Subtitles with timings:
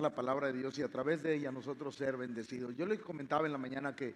[0.00, 2.76] la palabra de Dios y a través de ella nosotros ser bendecidos.
[2.76, 4.14] Yo les comentaba en la mañana que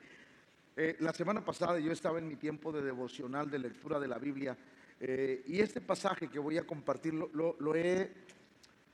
[0.76, 4.18] eh, la semana pasada yo estaba en mi tiempo de devocional, de lectura de la
[4.18, 4.56] Biblia,
[5.00, 8.12] eh, y este pasaje que voy a compartir lo, he,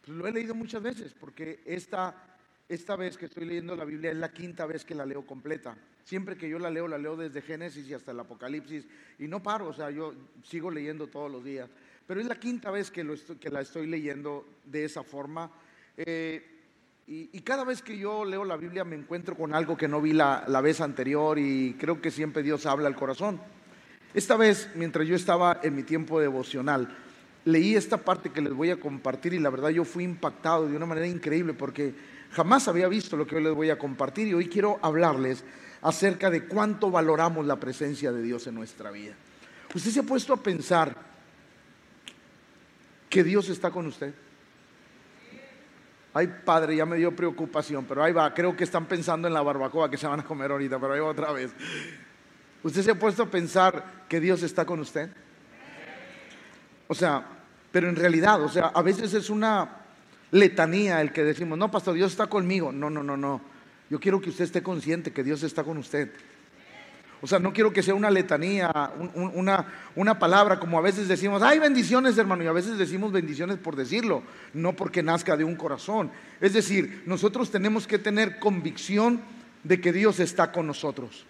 [0.06, 2.37] lo he leído muchas veces, porque esta,
[2.68, 5.77] esta vez que estoy leyendo la Biblia es la quinta vez que la leo completa.
[6.05, 8.87] Siempre que yo la leo, la leo desde Génesis y hasta el Apocalipsis,
[9.19, 11.69] y no paro, o sea, yo sigo leyendo todos los días.
[12.07, 15.51] Pero es la quinta vez que, lo que la estoy leyendo de esa forma.
[15.96, 16.61] Eh,
[17.07, 20.13] y, cada vez que yo leo la Biblia me encuentro con algo que no vi
[20.13, 23.40] la, la, vez anterior y creo que siempre Dios habla al corazón.
[24.14, 26.96] Esta vez, mientras yo estaba en mi tiempo devocional,
[27.45, 30.76] leí esta parte que les voy a compartir y la verdad yo fui impactado de
[30.76, 31.95] una manera increíble porque
[32.31, 35.45] jamás había visto lo que hoy les voy a compartir y hoy quiero hablarles
[35.83, 39.14] acerca de cuánto valoramos la presencia de Dios en nuestra vida.
[39.75, 40.95] ¿Usted se ha puesto a pensar
[43.11, 44.14] que Dios está con usted?
[46.14, 48.34] Ay, padre, ya me dio preocupación, pero ahí va.
[48.34, 51.00] Creo que están pensando en la barbacoa que se van a comer ahorita, pero ahí
[51.00, 51.53] va otra vez.
[52.62, 55.11] ¿Usted se ha puesto a pensar que Dios está con usted?
[56.87, 57.25] O sea,
[57.70, 59.78] pero en realidad, o sea, a veces es una
[60.31, 62.70] letanía el que decimos, no, pastor, Dios está conmigo.
[62.70, 63.41] No, no, no, no.
[63.89, 66.12] Yo quiero que usted esté consciente que Dios está con usted.
[67.25, 71.41] O sea, no quiero que sea una letanía, una, una palabra como a veces decimos,
[71.41, 75.55] hay bendiciones hermano, y a veces decimos bendiciones por decirlo, no porque nazca de un
[75.55, 76.11] corazón.
[76.41, 79.20] Es decir, nosotros tenemos que tener convicción
[79.62, 81.25] de que Dios está con nosotros.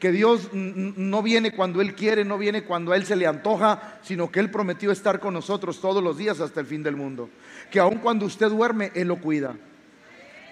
[0.00, 4.00] Que Dios no viene cuando Él quiere, no viene cuando a Él se le antoja,
[4.02, 7.30] sino que Él prometió estar con nosotros todos los días hasta el fin del mundo.
[7.70, 9.54] Que aun cuando usted duerme, Él lo cuida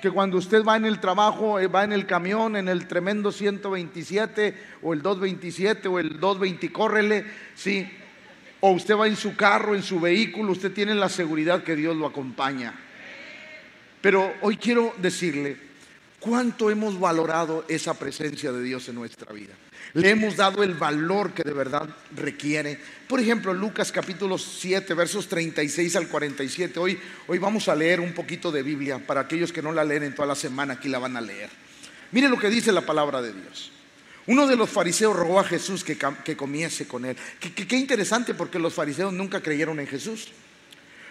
[0.01, 3.33] que cuando usted va en el trabajo, eh, va en el camión, en el tremendo
[3.33, 7.89] 127 o el 227 o el 220, córrele, sí.
[8.61, 11.97] O usted va en su carro, en su vehículo, usted tiene la seguridad que Dios
[11.97, 12.75] lo acompaña.
[14.01, 15.66] Pero hoy quiero decirle
[16.27, 19.55] cuánto hemos valorado esa presencia de Dios en nuestra vida
[19.97, 22.79] le hemos dado el valor que de verdad requiere.
[23.09, 26.79] Por ejemplo, Lucas capítulo 7, versos 36 al 47.
[26.79, 30.03] Hoy, hoy vamos a leer un poquito de Biblia para aquellos que no la leen
[30.03, 31.49] en toda la semana, aquí la van a leer.
[32.13, 33.73] Mire lo que dice la palabra de Dios.
[34.27, 37.17] Uno de los fariseos rogó a Jesús que, que comiese con él.
[37.41, 40.29] Qué interesante porque los fariseos nunca creyeron en Jesús.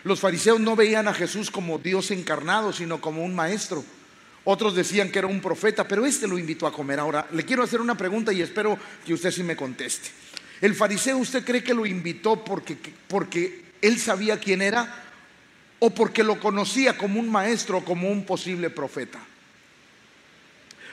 [0.04, 3.84] Los fariseos no veían a Jesús como Dios encarnado, sino como un maestro.
[4.45, 7.00] Otros decían que era un profeta, pero este lo invitó a comer.
[7.00, 10.09] Ahora, le quiero hacer una pregunta y espero que usted sí me conteste.
[10.61, 15.03] ¿El fariseo usted cree que lo invitó porque, porque él sabía quién era
[15.79, 19.19] o porque lo conocía como un maestro o como un posible profeta?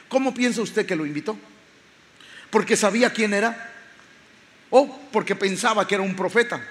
[0.09, 1.39] ¿Cómo piensa usted que lo invitó?
[2.51, 3.71] ¿Porque sabía quién era?
[4.71, 6.63] ¿O porque pensaba que era un profeta?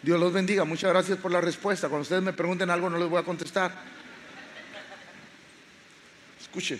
[0.00, 0.64] Dios los bendiga.
[0.64, 1.88] Muchas gracias por la respuesta.
[1.88, 3.72] Cuando ustedes me pregunten algo no les voy a contestar.
[6.52, 6.78] Escuche,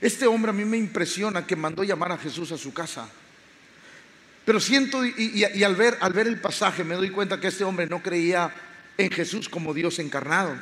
[0.00, 3.08] este hombre a mí me impresiona que mandó llamar a Jesús a su casa.
[4.44, 7.86] Pero siento y, al, ver, al ver el pasaje me doy cuenta que este hombre
[7.86, 8.52] no creía
[8.96, 10.56] en Jesús como Dios encarnado,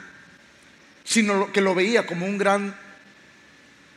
[1.02, 2.76] sino que lo veía como un gran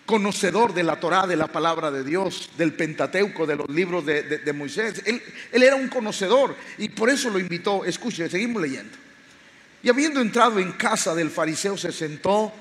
[0.06, 4.54] conocedor de la Torá, de la palabra de Dios, del Pentateuco, de los libros de,
[4.54, 5.02] Moisés.
[5.06, 5.22] Él,
[5.52, 7.84] él, era un conocedor y por eso lo invitó.
[7.84, 8.98] Escuche, seguimos leyendo.
[9.84, 12.54] Y habiendo entrado en casa del fariseo, se sentó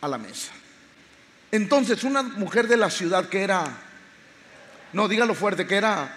[0.00, 0.50] a la mesa.
[1.54, 3.78] Entonces, una mujer de la ciudad que era,
[4.92, 6.12] no, dígalo fuerte, que era,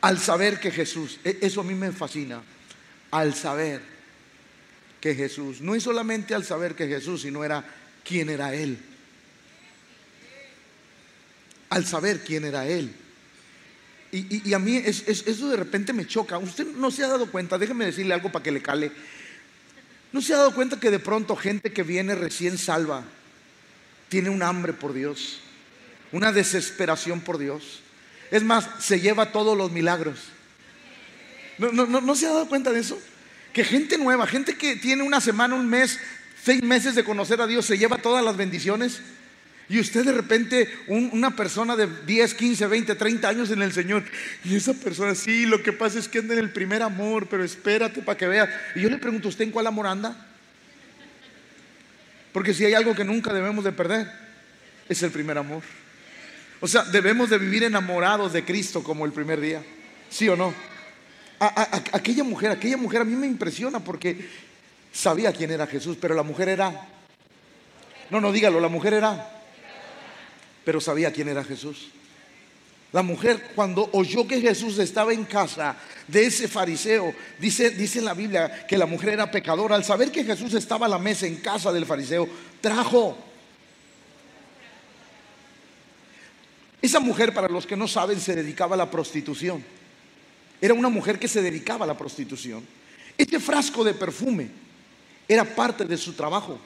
[0.00, 2.40] al saber que Jesús, e, eso a mí me fascina,
[3.10, 3.82] al saber
[4.98, 7.66] que Jesús, no es solamente al saber que Jesús, sino era
[8.02, 8.78] quién era Él.
[11.68, 12.94] Al saber quién era Él.
[14.10, 16.38] Y, a mí eso de repente me choca.
[16.38, 18.90] Usted no se ha dado cuenta, déjeme decirle algo para que le cale.
[20.12, 23.04] ¿No se ha dado cuenta que de pronto gente que viene recién salva,
[24.12, 25.40] tiene un hambre por Dios,
[26.12, 27.80] una desesperación por Dios.
[28.30, 30.18] Es más, se lleva todos los milagros.
[31.56, 33.00] ¿No, se ha dado cuenta de eso?
[33.54, 35.98] Que gente nueva, gente que tiene una semana, un mes,
[36.44, 39.00] seis meses de conocer a Dios, se lleva todas las bendiciones.
[39.70, 44.04] Y usted de repente, una persona de 10, 15, 20, 30 años en el Señor,
[44.44, 47.42] y esa persona, sí, lo que pasa es que anda en el primer amor, pero
[47.44, 48.72] espérate para que vea.
[48.74, 50.31] Y yo le pregunto, ¿usted en cuál amor anda?
[52.32, 54.10] Porque si hay algo que nunca debemos de perder,
[54.88, 55.62] es el primer amor.
[56.60, 59.62] O sea, debemos de vivir enamorados de Cristo como el primer día.
[60.08, 60.54] ¿Sí o no?
[61.92, 64.28] aquella mujer, aquella mujer a mí me impresiona porque
[64.92, 66.88] sabía quién era Jesús, pero la mujer era...
[68.10, 69.42] No, no, dígalo, la mujer era...
[70.64, 71.90] Pero sabía quién era Jesús.
[72.92, 78.04] La mujer cuando oyó que Jesús estaba en casa de ese fariseo, dice, dice en
[78.04, 81.26] la Biblia que la mujer era pecadora, al saber que Jesús estaba a la mesa
[81.26, 82.28] en casa del fariseo,
[82.60, 83.16] trajo.
[86.82, 89.64] Esa mujer, para los que no saben, se dedicaba a la prostitución.
[90.60, 92.66] Era una mujer que se dedicaba a la prostitución.
[93.16, 94.48] Este frasco de perfume
[95.28, 96.58] era parte de su trabajo.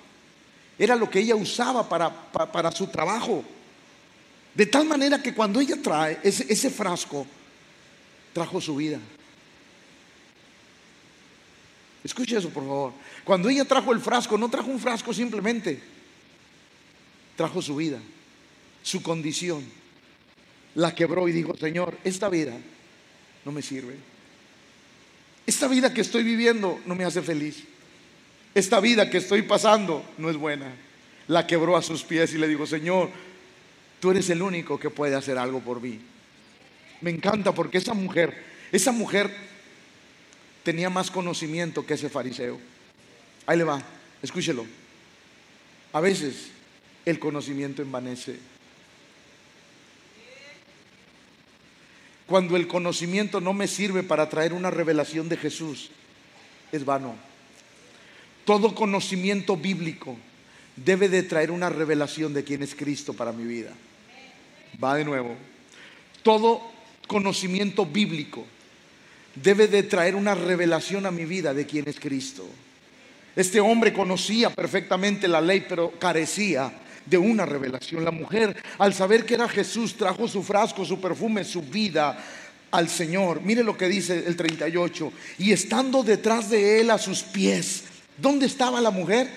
[0.78, 3.44] Era lo que ella usaba para, para, su trabajo.
[4.56, 7.26] De tal manera que cuando ella trae ese, frasco,
[8.32, 8.99] trajo su vida.
[12.03, 12.93] Escuche eso, por favor.
[13.23, 15.79] Cuando ella trajo el frasco, no trajo un frasco simplemente,
[17.37, 17.99] trajo su vida,
[18.82, 19.62] su condición.
[20.75, 22.56] La quebró y dijo, Señor, esta vida
[23.44, 23.97] no me sirve.
[25.47, 27.64] Esta vida que estoy viviendo no me hace feliz.
[28.55, 30.75] Esta vida que estoy pasando no es buena.
[31.29, 33.11] La quebró a sus pies y le dijo, Señor,
[34.06, 35.99] Tú eres el único que puede hacer algo por mí.
[37.00, 39.35] Me encanta porque esa mujer, esa mujer
[40.62, 42.56] tenía más conocimiento que ese fariseo.
[43.47, 43.82] Ahí le va,
[44.23, 44.64] escúchelo.
[45.93, 46.50] A veces
[47.05, 48.38] el conocimiento envanece.
[52.29, 55.91] Cuando el conocimiento no me sirve para traer una revelación de Jesús,
[56.70, 57.17] es vano.
[58.44, 60.17] Todo conocimiento bíblico
[60.76, 63.73] debe de traer una revelación de quién es Cristo para mi vida.
[64.83, 65.35] Va de nuevo.
[66.23, 66.63] Todo
[67.07, 68.45] conocimiento bíblico
[69.35, 72.47] debe de traer una revelación a mi vida de quién es Cristo.
[73.35, 76.73] Este hombre conocía perfectamente la ley, pero carecía
[77.05, 78.05] de una revelación.
[78.05, 82.19] La mujer, al saber que era Jesús, trajo su frasco, su perfume, su vida
[82.71, 83.43] al Señor.
[83.43, 85.12] Mire lo que dice el 38.
[85.39, 87.85] Y estando detrás de él a sus pies,
[88.17, 89.29] ¿dónde estaba la mujer?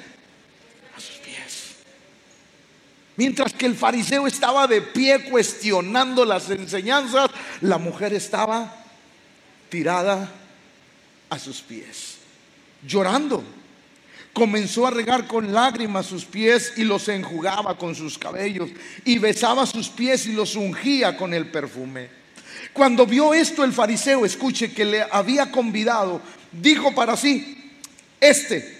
[3.19, 7.29] Mientras que el fariseo estaba de pie cuestionando las enseñanzas,
[7.59, 8.73] la mujer estaba
[9.67, 10.31] tirada
[11.29, 12.15] a sus pies,
[12.81, 13.43] llorando.
[14.31, 18.69] Comenzó a regar con lágrimas sus pies y los enjugaba con sus cabellos
[19.03, 22.07] y besaba sus pies y los ungía con el perfume.
[22.71, 26.21] Cuando vio esto el fariseo, escuche que le había convidado,
[26.53, 27.73] dijo para sí,
[28.21, 28.77] este,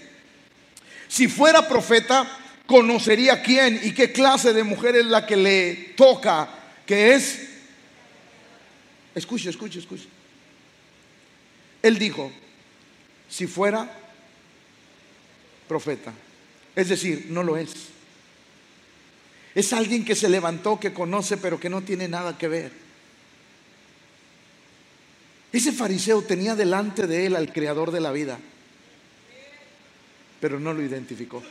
[1.08, 2.38] si fuera profeta,
[2.70, 6.48] conocería quién y qué clase de mujer es la que le toca,
[6.86, 7.48] que es...
[9.12, 10.06] Escuche, escuche, escuche.
[11.82, 12.30] Él dijo,
[13.28, 13.90] si fuera
[15.66, 16.12] profeta,
[16.76, 17.72] es decir, no lo es.
[19.52, 22.70] Es alguien que se levantó, que conoce, pero que no tiene nada que ver.
[25.52, 28.38] Ese fariseo tenía delante de él al creador de la vida,
[30.40, 31.42] pero no lo identificó.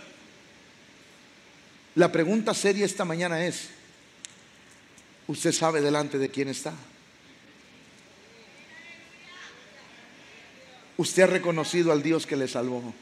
[2.00, 3.68] La pregunta seria esta mañana es,
[5.28, 6.74] ¿usted sabe delante de quién está?
[10.96, 12.94] Usted ha reconocido al Dios que le salvó.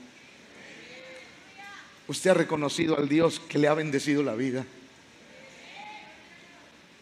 [2.08, 4.66] Usted ha reconocido al Dios que le ha bendecido la vida.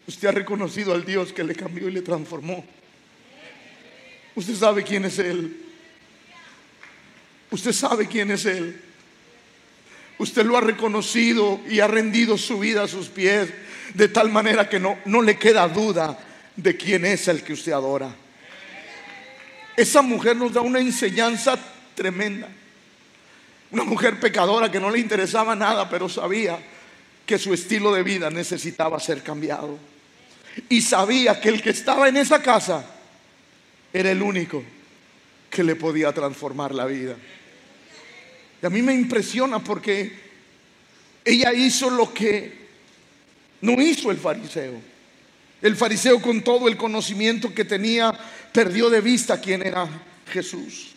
[0.05, 2.65] Usted ha reconocido al Dios que le cambió y le transformó.
[4.35, 5.65] Usted sabe quién es Él.
[7.51, 8.81] Usted sabe quién es Él.
[10.17, 13.49] Usted lo ha reconocido y ha rendido su vida a sus pies
[13.93, 16.17] de tal manera que no, no le queda duda
[16.55, 18.13] de quién es el que usted adora.
[19.75, 21.57] Esa mujer nos da una enseñanza
[21.95, 22.49] tremenda.
[23.71, 26.57] Una mujer pecadora que no le interesaba nada, pero sabía
[27.25, 29.77] que su estilo de vida necesitaba ser cambiado.
[30.69, 32.85] Y sabía que el que estaba en esa casa
[33.91, 34.63] era el único
[35.49, 37.15] que le podía transformar la vida.
[38.65, 40.11] A mí me impresiona porque
[41.23, 42.65] ella hizo lo que
[43.61, 44.73] no hizo el fariseo.
[45.61, 48.13] El fariseo con todo el conocimiento que tenía
[48.51, 49.87] perdió de vista quién era
[50.31, 50.91] Jesús.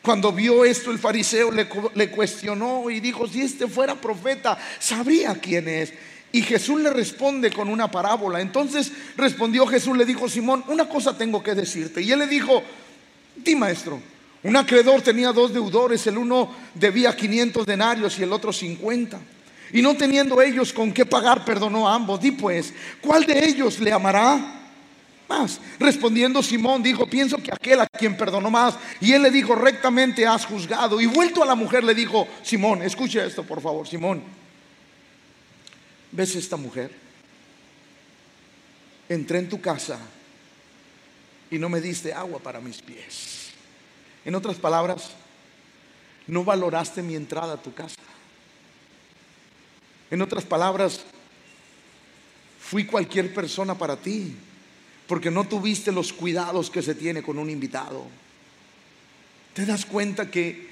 [0.00, 5.34] Cuando vio esto el fariseo le, le, cuestionó y dijo, si este fuera profeta, sabría
[5.34, 5.92] quién es.
[6.32, 8.40] Y Jesús le responde con una parábola.
[8.40, 12.02] Entonces respondió Jesús, le dijo, Simón, una cosa tengo que decirte.
[12.02, 12.62] Y él le dijo,
[13.36, 14.00] di maestro,
[14.44, 19.20] un acreedor tenía dos deudores, el uno debía 500 denarios y el otro 50.
[19.72, 22.20] Y no teniendo ellos con qué pagar, perdonó a ambos.
[22.20, 24.58] Di pues, ¿cuál de ellos le amará?
[25.28, 25.60] Más.
[25.78, 28.74] Respondiendo Simón dijo, pienso que aquel a quien perdonó más.
[29.00, 31.00] Y él le dijo, rectamente has juzgado.
[31.00, 34.22] Y vuelto a la mujer le dijo, Simón, escuche esto por favor, Simón.
[36.10, 36.90] ¿Ves esta mujer?
[39.08, 39.98] Entré en tu casa
[41.48, 43.31] y no me diste agua para mis pies
[44.24, 45.10] en otras palabras,
[46.26, 47.96] no valoraste mi entrada a tu casa.
[50.10, 51.04] En otras palabras,
[52.60, 54.36] fui cualquier persona para ti.
[55.12, 58.06] porque no tuviste los cuidados que se tiene con un invitado.
[59.52, 60.70] Te das cuenta que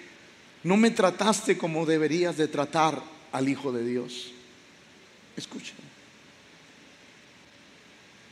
[0.62, 3.02] no me trataste como deberías de tratar
[3.32, 4.32] al Hijo de Dios.
[5.36, 5.74] Escucha.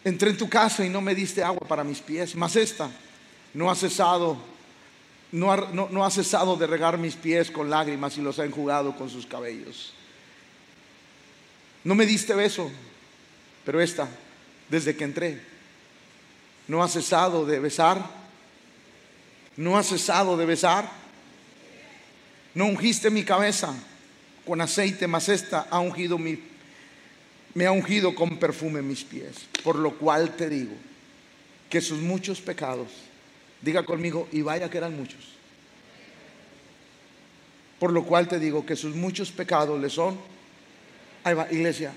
[0.02, 2.90] Entré en tu casa y no me diste agua para mis pies, mas esta
[3.52, 4.38] no ha cesado,
[5.32, 9.26] no ha, cesado de regar mis pies con lágrimas y los ha enjugado con sus
[9.26, 9.92] cabellos.
[11.84, 12.70] No me diste beso,
[13.64, 14.08] pero esta,
[14.68, 15.40] desde que entré,
[16.66, 18.04] no ha cesado de besar.
[19.56, 20.88] No ha cesado de besar.
[22.54, 23.74] No ungiste mi cabeza
[24.46, 26.38] con aceite, mas esta ha ungido mi,
[27.54, 29.48] me ha ungido con perfume mis pies.
[29.64, 30.74] Por lo cual te digo
[31.68, 32.88] que sus muchos pecados,
[33.60, 35.38] diga conmigo, y vaya que eran muchos.
[37.78, 40.18] Por lo cual te digo que sus muchos pecados le son.
[41.24, 41.92] Ahí va, iglesia.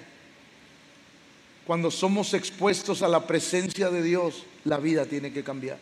[1.65, 5.77] Cuando somos expuestos a la presencia de Dios, la vida tiene que cambiar.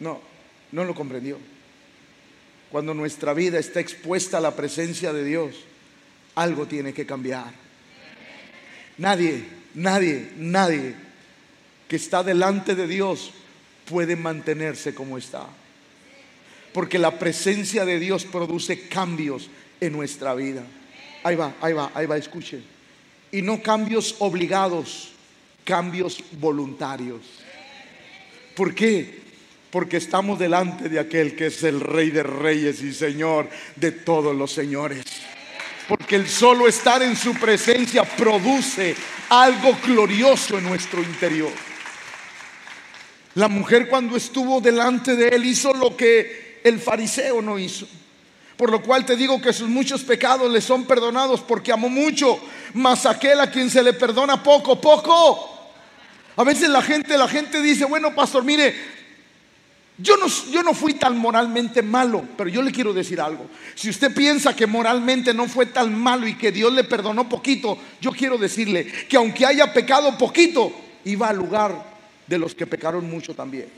[0.00, 0.20] No,
[0.72, 1.38] no lo comprendió.
[2.70, 5.56] Cuando nuestra vida está expuesta a la presencia de Dios,
[6.34, 7.52] algo tiene que cambiar.
[8.98, 11.11] Nadie, nadie, nadie
[11.92, 13.32] que está delante de Dios
[13.84, 15.46] puede mantenerse como está.
[16.72, 20.62] Porque la presencia de Dios produce cambios en nuestra vida.
[21.22, 22.62] Ahí va, ahí va, ahí va, escuche.
[23.30, 25.12] Y no cambios obligados,
[25.64, 27.20] cambios voluntarios.
[28.56, 29.20] ¿Por qué?
[29.70, 34.34] Porque estamos delante de aquel que es el Rey de Reyes y Señor de todos
[34.34, 35.04] los señores.
[35.86, 38.96] Porque el solo estar en su presencia produce
[39.28, 41.52] algo glorioso en nuestro interior.
[43.34, 47.86] La mujer cuando estuvo delante de él hizo lo que el fariseo no hizo.
[48.56, 52.38] Por lo cual te digo que sus muchos pecados le son perdonados porque amó mucho,
[52.74, 55.52] mas aquel a quien se le perdona poco, poco
[56.36, 58.74] a veces la gente, la gente dice, bueno, pastor, mire,
[59.98, 63.46] yo no, yo no fui tan moralmente malo, pero yo le quiero decir algo.
[63.74, 67.78] Si usted piensa que moralmente no fue tan malo y que Dios le perdonó poquito,
[68.00, 70.72] yo quiero decirle que aunque haya pecado poquito,
[71.04, 71.91] iba al lugar
[72.32, 73.68] de los que pecaron mucho también.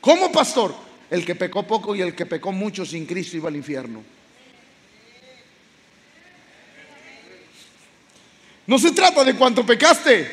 [0.00, 0.74] ¿Cómo, pastor?
[1.08, 4.02] El que pecó poco y el que pecó mucho sin Cristo iba al infierno.
[8.66, 10.28] No se trata de cuánto pecaste.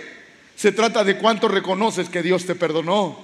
[0.55, 3.19] Se trata de cuánto reconoces que Dios te perdonó.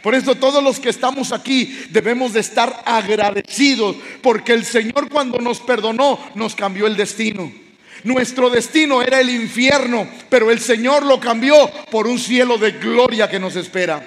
[0.00, 5.38] Por eso todos los que estamos aquí debemos de estar agradecidos porque el Señor cuando
[5.40, 7.67] nos perdonó nos cambió el destino.
[8.04, 13.28] Nuestro destino era el infierno, pero el Señor lo cambió por un cielo de gloria
[13.28, 14.00] que nos espera.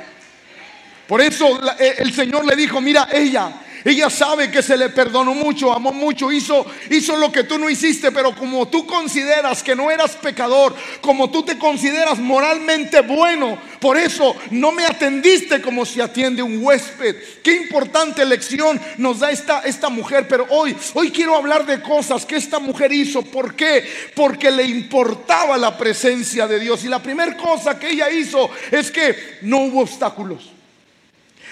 [1.07, 3.51] Por eso eh, el Señor le dijo, mira, ella,
[3.83, 7.69] ella sabe que se le perdonó mucho, amó mucho, hizo, hizo lo que tú no
[7.69, 13.57] hiciste, pero como tú consideras que no eras pecador, como tú te consideras moralmente bueno,
[13.79, 17.15] por eso no me atendiste como si atiende un huésped.
[17.43, 22.25] Qué importante lección nos da esta, esta mujer, pero hoy, hoy quiero hablar de cosas
[22.25, 23.23] que esta mujer hizo.
[23.23, 23.83] ¿Por qué?
[24.15, 26.83] Porque le importaba la presencia de Dios.
[26.83, 30.60] Y la primera cosa que ella hizo es que no hubo obstáculos.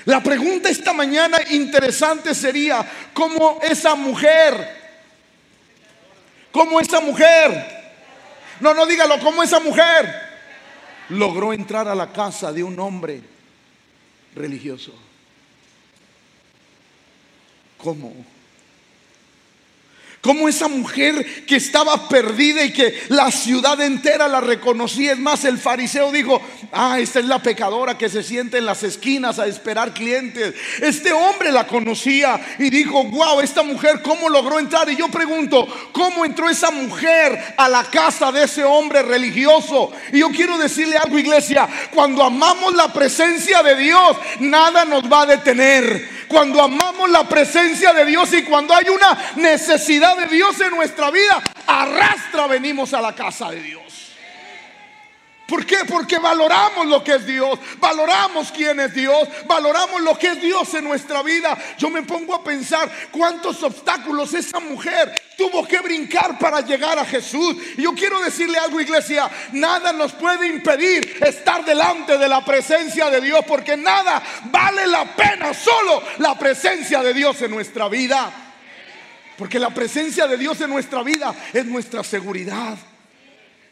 [0.09, 4.55] La pregunta esta mañana interesante sería, ¿cómo esa mujer,
[6.51, 7.93] cómo esa mujer,
[8.59, 10.11] no, no dígalo, ¿cómo esa mujer
[11.09, 13.21] logró entrar a la casa de un hombre
[14.33, 14.95] religioso?
[17.77, 18.11] ¿Cómo?
[20.21, 25.13] Como esa mujer que estaba perdida y que la ciudad entera la reconocía.
[25.13, 26.41] Es más, el fariseo dijo,
[26.73, 30.53] ah, esta es la pecadora que se siente en las esquinas a esperar clientes.
[30.81, 34.89] Este hombre la conocía y dijo, wow, esta mujer, ¿cómo logró entrar?
[34.89, 39.91] Y yo pregunto, ¿cómo entró esa mujer a la casa de ese hombre religioso?
[40.11, 45.21] Y yo quiero decirle algo, iglesia, cuando amamos la presencia de Dios, nada nos va
[45.21, 50.61] a detener cuando amamos la presencia de Dios y cuando hay una necesidad de Dios
[50.61, 53.88] en nuestra vida, arrastra venimos a la casa de Dios.
[55.49, 55.77] ¿Por qué?
[55.87, 60.71] Porque valoramos lo que es Dios, valoramos quién es Dios, valoramos lo que es Dios
[60.75, 61.57] en nuestra vida.
[61.77, 67.05] Yo me pongo a pensar cuántos obstáculos esa mujer tuvo que brincar para llegar a
[67.05, 67.55] Jesús.
[67.77, 73.09] Y yo quiero decirle algo, iglesia, nada nos puede impedir estar delante de la presencia
[73.09, 78.31] de Dios, porque nada vale la pena, solo la presencia de Dios en nuestra vida.
[79.35, 82.77] Porque la presencia de Dios en nuestra vida es nuestra seguridad.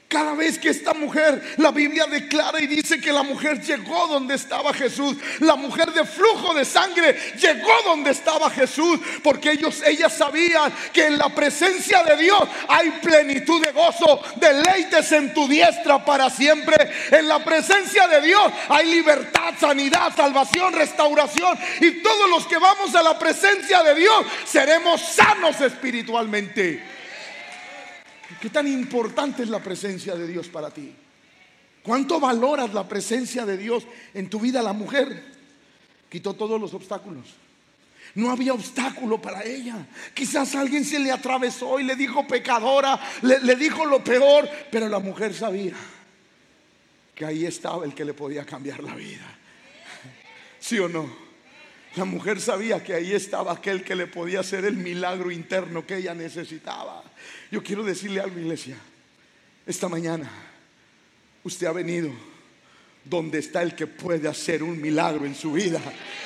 [0.08, 4.36] Cada vez que esta mujer, la Biblia declara y dice que la mujer llegó donde
[4.36, 5.18] estaba Jesús.
[5.40, 9.02] La mujer de flujo de sangre llegó donde estaba Jesús.
[9.22, 14.22] Porque ellos, ellas sabían que en la presencia de Dios hay plenitud de gozo.
[14.38, 16.90] Deleites en tu diestra para siempre.
[17.12, 21.60] En la presencia de Dios hay libertad, sanidad, salvación, restauración.
[21.82, 26.97] Y todos los que vamos a la presencia de Dios seremos sanos espiritualmente.
[28.42, 30.94] ¿Qué tan importante es la presencia de Dios para ti?
[31.84, 34.62] ¿Cuánto valoras la presencia de Dios en tu vida?
[34.62, 35.24] La mujer
[36.10, 37.26] quitó todos los obstáculos.
[38.16, 39.88] No había obstáculo para ella.
[40.14, 45.00] Quizás alguien se le atravesó y le dijo pecadora, le, dijo lo peor, pero la
[45.00, 45.76] mujer sabía
[47.14, 49.26] que ahí estaba el que le podía cambiar la vida.
[50.60, 51.10] ¿Sí o no?
[51.96, 55.98] La mujer sabía que ahí estaba aquel que le podía hacer el milagro interno que
[55.98, 57.04] ella necesitaba.
[57.52, 58.76] Yo quiero decirle algo, iglesia.
[59.66, 60.30] Esta mañana
[61.44, 62.12] usted ha venido
[63.04, 65.80] donde está el que puede hacer un milagro en su vida.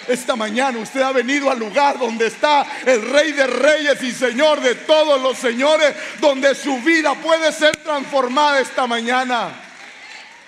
[0.07, 4.61] Esta mañana usted ha venido al lugar donde está el Rey de Reyes y Señor
[4.61, 9.70] de todos los señores, donde su vida puede ser transformada esta mañana.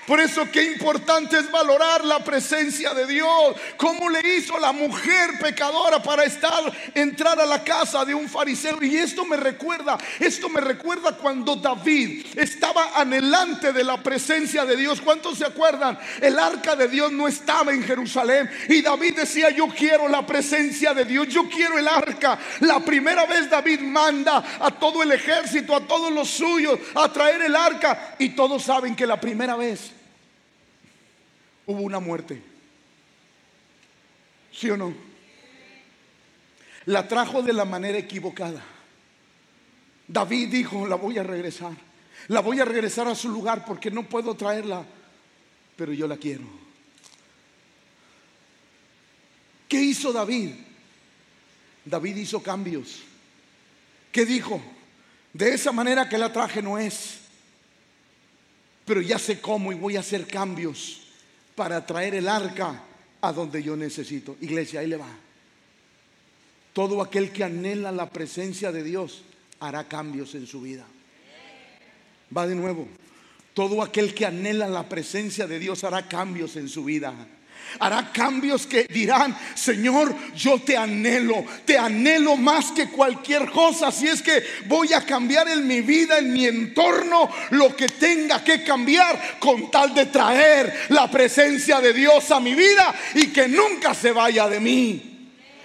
[0.06, 3.56] Por eso qué importante es valorar la presencia de Dios.
[3.78, 6.62] ¿Cómo le hizo la mujer pecadora para estar
[6.94, 8.84] entrar a la casa de un fariseo?
[8.84, 14.76] Y esto me recuerda, esto me recuerda cuando David estaba anhelante de la presencia de
[14.76, 15.00] Dios.
[15.00, 15.98] ¿Cuántos se acuerdan?
[16.20, 20.94] El arca de Dios no estaba en Jerusalén y David decía, "Yo quiero la presencia
[20.94, 25.74] de Dios, yo quiero el arca." La primera vez David manda a todo el ejército,
[25.74, 29.93] a todos los suyos a traer el arca y todos saben que la primera vez
[31.66, 32.42] hubo una muerte.
[34.52, 34.94] ¿Sí o no?
[36.86, 38.64] La trajo de la manera equivocada.
[40.08, 41.74] David dijo, la voy a regresar.
[42.28, 44.86] La voy a regresar a su lugar porque no puedo traerla,
[45.76, 46.44] pero yo la quiero.
[49.68, 50.52] ¿Qué hizo David?
[51.86, 53.02] David hizo cambios.
[54.12, 54.62] ¿Qué dijo?
[55.34, 57.22] De esa manera que la traje no es.
[58.86, 61.03] Pero ya sé cómo y voy a hacer cambios
[61.56, 62.84] para traer el arca
[63.22, 64.36] a donde yo necesito.
[64.42, 65.10] Iglesia, ahí le va.
[66.74, 69.24] Todo aquel que anhela la presencia de Dios
[69.60, 70.86] hará cambios en su vida.
[72.36, 72.88] Va de nuevo.
[73.54, 77.14] Todo aquel que anhela la presencia de Dios hará cambios en su vida
[77.80, 83.92] hará cambios que dirán, Señor, yo te anhelo, te anhelo más que cualquier cosa.
[83.92, 88.44] Si es que voy a cambiar en mi vida, en mi entorno, lo que tenga
[88.44, 93.48] que cambiar con tal de traer la presencia de Dios a mi vida y que
[93.48, 95.13] nunca se vaya de mí.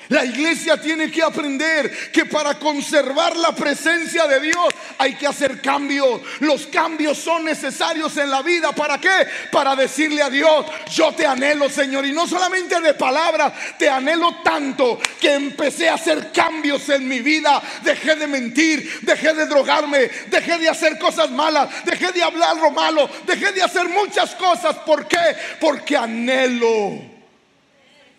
[0.08, 5.60] La iglesia tiene que aprender que para conservar la presencia de Dios hay que hacer
[5.60, 6.22] cambios.
[6.40, 8.72] Los cambios son necesarios en la vida.
[8.72, 9.26] ¿Para qué?
[9.52, 12.06] Para decirle a Dios, yo te anhelo, Señor.
[12.06, 17.20] Y no solamente de palabras, te anhelo tanto que empecé a hacer cambios en mi
[17.20, 17.62] vida.
[17.82, 22.70] Dejé de mentir, dejé de drogarme, dejé de hacer cosas malas, dejé de hablar lo
[22.70, 24.76] malo, dejé de hacer muchas cosas.
[24.78, 25.36] ¿Por qué?
[25.60, 26.98] Porque anhelo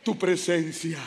[0.03, 0.99] tu presencia.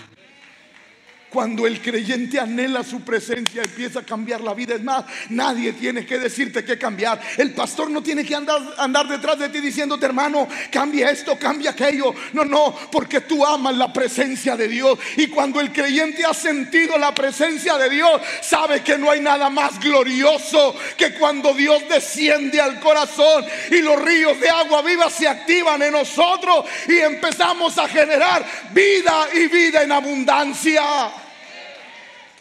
[1.33, 4.75] Cuando el creyente anhela su presencia, empieza a cambiar la vida.
[4.75, 7.19] Es más, nadie tiene que decirte que cambiar.
[7.39, 12.15] El pastor no tiene que andar, detrás de ti diciéndote, hermano, cambia esto, cambia aquello.
[12.35, 14.99] No, no, porque tú amas la presencia de Dios.
[15.17, 19.49] Y cuando el creyente ha sentido la presencia de Dios, sabe que no hay nada
[19.49, 25.27] más glorioso que cuando Dios desciende al corazón y los ríos de agua viva se
[25.27, 31.22] activan en nosotros y empezamos a generar vida y vida en abundancia.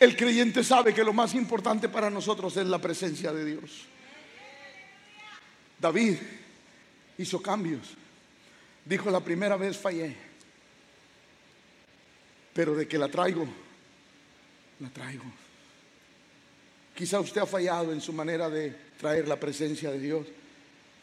[0.02, 3.86] El creyente sabe que lo más importante para nosotros es la presencia de Dios.
[5.80, 6.18] David
[7.20, 7.90] hizo cambios.
[8.84, 10.16] Dijo, la primera vez fallé,
[12.52, 13.48] pero de que la traigo,
[14.80, 15.26] la traigo.
[16.96, 20.26] Quizá usted ha fallado en su manera de traer la presencia de Dios,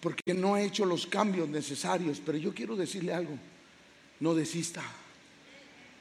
[0.00, 3.38] porque no ha hecho los cambios necesarios, pero yo quiero decirle algo,
[4.18, 4.82] no desista,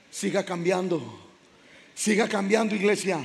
[0.10, 1.27] siga cambiando
[1.98, 3.18] Siga cambiando, iglesia.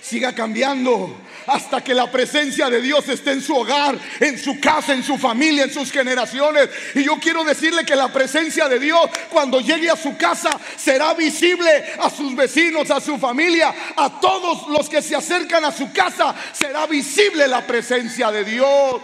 [0.00, 1.16] Siga cambiando
[1.48, 5.18] hasta que la presencia de Dios esté en su hogar, en su casa, en su
[5.18, 6.70] familia, en sus generaciones.
[6.94, 11.14] Y yo quiero decirle que la presencia de Dios cuando llegue a su casa será
[11.14, 15.92] visible a sus vecinos, a su familia, a todos los que se acercan a su
[15.92, 16.32] casa.
[16.52, 19.00] Será visible la presencia de Dios.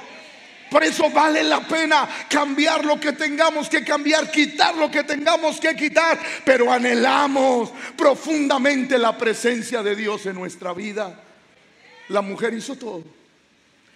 [0.73, 5.61] Por eso vale la pena cambiar lo que tengamos que cambiar, quitar lo que tengamos
[5.61, 11.23] que quitar, pero anhelamos profundamente la presencia de Dios en nuestra vida.
[12.09, 13.22] La mujer hizo todo.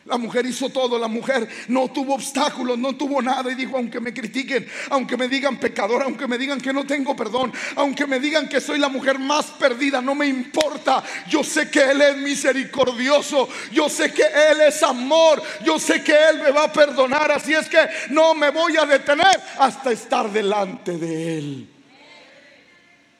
[0.07, 3.99] La mujer hizo todo, la mujer no tuvo obstáculos, no tuvo nada y dijo, aunque
[3.99, 8.21] me critiquen, aunque me digan pecador, aunque me digan que no tengo perdón, aunque me
[8.21, 11.03] digan que soy la mujer más perdida, no me importa.
[11.29, 16.12] Yo sé que Él es misericordioso, yo sé que Él es amor, yo sé que
[16.12, 20.31] Él me va a perdonar, así es que no me voy a detener hasta estar
[20.31, 21.69] delante de Él.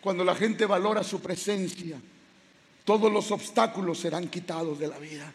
[0.01, 1.97] Cuando la gente valora su presencia,
[2.85, 5.33] todos los obstáculos serán quitados de la vida.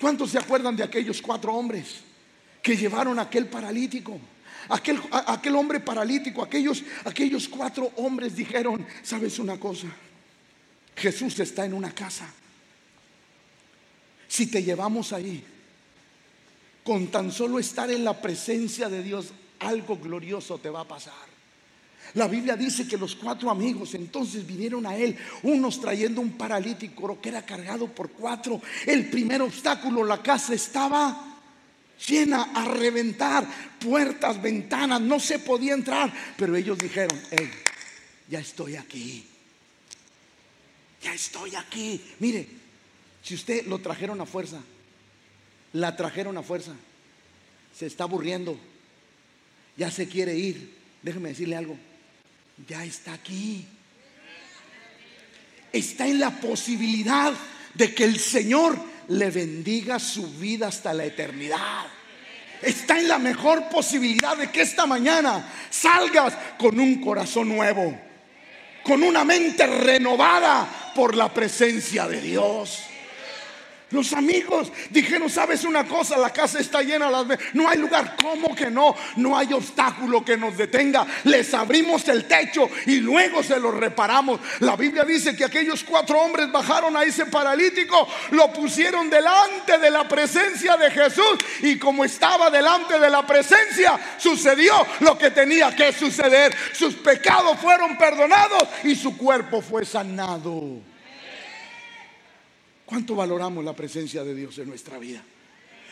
[0.00, 1.96] ¿Cuántos se acuerdan de aquellos cuatro hombres
[2.62, 4.18] que llevaron a aquel paralítico?
[4.68, 9.88] Aquel, aquel hombre paralítico, aquellos, aquellos cuatro hombres dijeron, ¿sabes una cosa?
[10.94, 12.28] Jesús está en una casa.
[14.28, 15.42] Si te llevamos ahí,
[16.84, 21.27] con tan solo estar en la presencia de Dios, algo glorioso te va a pasar.
[22.14, 27.20] La Biblia dice que los cuatro amigos entonces vinieron a él, unos trayendo un paralítico
[27.20, 28.60] que era cargado por cuatro.
[28.86, 31.36] El primer obstáculo, la casa estaba
[32.06, 33.46] llena a reventar,
[33.78, 36.12] puertas, ventanas, no se podía entrar.
[36.36, 37.50] Pero ellos dijeron, hey,
[38.28, 39.26] ya estoy aquí.
[41.02, 42.00] Ya estoy aquí.
[42.18, 42.48] Mire,
[43.22, 44.60] si usted lo trajeron a fuerza,
[45.74, 46.74] la trajeron a fuerza,
[47.76, 48.58] se está aburriendo,
[49.76, 50.76] ya se quiere ir.
[51.02, 51.78] Déjeme decirle algo
[52.66, 53.66] ya está aquí.
[55.72, 57.32] Está en la posibilidad
[57.74, 61.86] de que el Señor le bendiga su vida hasta la eternidad.
[62.62, 67.98] Está en la mejor posibilidad de que esta mañana salgas con un corazón nuevo,
[68.82, 72.84] con una mente renovada por la presencia de Dios.
[73.90, 76.18] Los amigos dijeron, ¿sabes una cosa?
[76.18, 77.10] La casa está llena,
[77.54, 78.94] no hay lugar, ¿cómo que no?
[79.16, 81.06] No hay obstáculo que nos detenga.
[81.24, 84.40] Les abrimos el techo y luego se lo reparamos.
[84.60, 89.90] La Biblia dice que aquellos cuatro hombres bajaron a ese paralítico, lo pusieron delante de
[89.90, 95.74] la presencia de Jesús y como estaba delante de la presencia, sucedió lo que tenía
[95.74, 96.54] que suceder.
[96.74, 100.97] Sus pecados fueron perdonados y su cuerpo fue sanado.
[102.88, 105.22] ¿Cuánto valoramos la presencia de Dios en nuestra vida?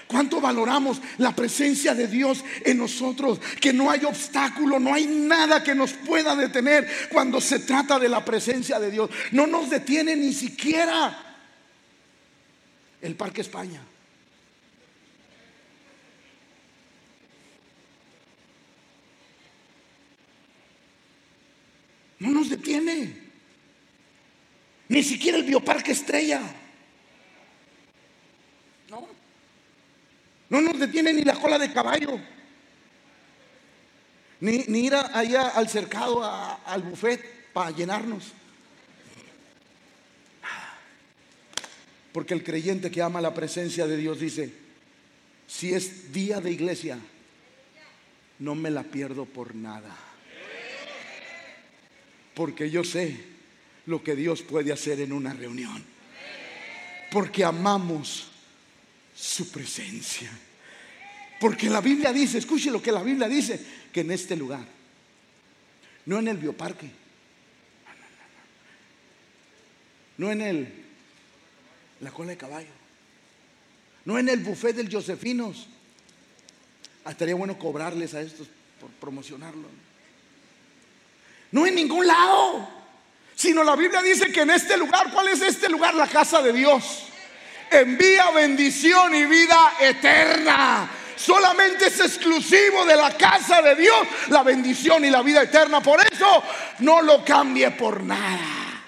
[0.06, 3.38] ¿Cuánto valoramos la presencia de Dios en nosotros?
[3.60, 8.08] Que no hay obstáculo, no hay nada que nos pueda detener cuando se trata de
[8.08, 9.10] la presencia de Dios.
[9.32, 11.36] No nos detiene ni siquiera
[13.02, 13.82] el Parque España.
[22.20, 23.26] No nos detiene.
[24.88, 26.40] Ni siquiera el Bioparque Estrella.
[30.48, 32.18] No nos detiene ni la cola de caballo.
[34.40, 38.32] Ni, ir allá al cercado, al buffet para llenarnos.
[42.12, 44.50] Porque el creyente que ama la presencia de Dios dice,
[45.46, 46.98] si es día de iglesia,
[48.38, 49.94] no me la pierdo por nada.
[52.34, 53.16] Porque yo sé
[53.86, 55.84] lo que Dios puede hacer en una reunión.
[57.10, 58.30] Porque amamos
[59.16, 60.30] su presencia.
[61.40, 63.60] Porque la Biblia dice, escuche lo que la Biblia dice,
[63.92, 64.66] que en este lugar,
[66.04, 66.90] no en el bioparque,
[70.18, 70.82] no en el
[72.00, 72.68] la cola de caballo,
[74.04, 75.68] no en el buffet del Josefinos.
[77.04, 78.48] Ah, estaría bueno cobrarles a estos
[78.80, 79.68] por promocionarlo.
[81.52, 82.68] No en ningún lado,
[83.34, 85.94] sino la Biblia dice que en este lugar, ¿cuál es este lugar?
[85.94, 87.06] La casa de Dios
[87.70, 90.90] envía bendición y vida eterna.
[91.16, 93.96] Solamente es exclusivo de la casa de Dios
[94.28, 95.80] la bendición y la vida eterna.
[95.80, 96.42] Por eso
[96.80, 98.84] no lo cambie por nada.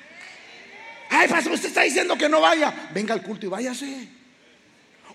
[1.10, 2.90] Ay, pastor, usted está diciendo que no vaya.
[2.92, 4.08] Venga al culto y váyase.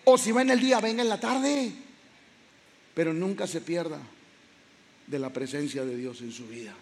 [0.06, 1.71] O si va en el día, venga en la tarde.
[2.93, 3.99] Pero nunca se pierda
[5.08, 6.73] de la presencia de Dios en su vida.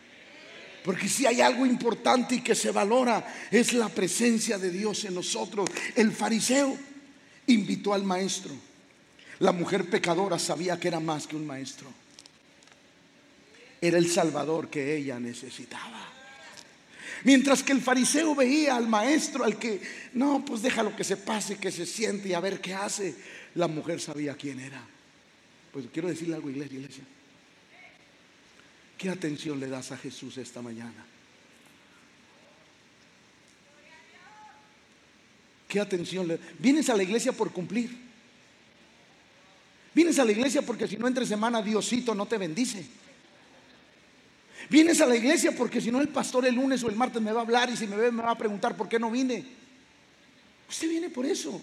[0.83, 5.13] Porque si hay algo importante y que se valora es la presencia de Dios en
[5.13, 5.69] nosotros.
[5.95, 6.77] El fariseo
[7.47, 8.53] invitó al maestro.
[9.39, 11.87] La mujer pecadora sabía que era más que un maestro.
[13.79, 16.09] Era el salvador que ella necesitaba.
[17.23, 19.81] Mientras que el fariseo veía al maestro, al que,
[20.13, 23.15] no, pues déjalo que se pase, que se siente y a ver qué hace.
[23.55, 24.81] La mujer sabía quién era.
[25.71, 27.03] Pues quiero decirle algo, iglesia, iglesia.
[29.01, 31.03] ¿Qué atención le das a Jesús esta mañana?
[35.67, 37.89] ¿Qué atención le Vienes a la iglesia por cumplir.
[39.95, 42.85] Vienes a la iglesia porque si no entre semana Diosito no te bendice.
[44.69, 47.31] Vienes a la iglesia porque si no el pastor el lunes o el martes me
[47.31, 49.43] va a hablar y si me ve me va a preguntar por qué no vine.
[50.69, 51.59] Usted viene por eso.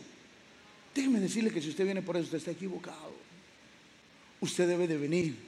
[0.92, 3.14] Déjeme decirle que si usted viene por eso, usted está equivocado.
[4.40, 5.47] Usted debe de venir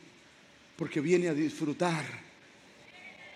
[0.81, 2.03] porque viene a disfrutar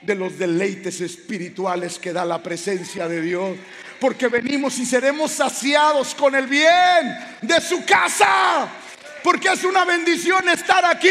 [0.00, 3.59] de los deleites espirituales que da la presencia de Dios.
[4.00, 8.66] Porque venimos y seremos saciados con el bien de su casa
[9.25, 11.09] porque es una bendición estar aquí,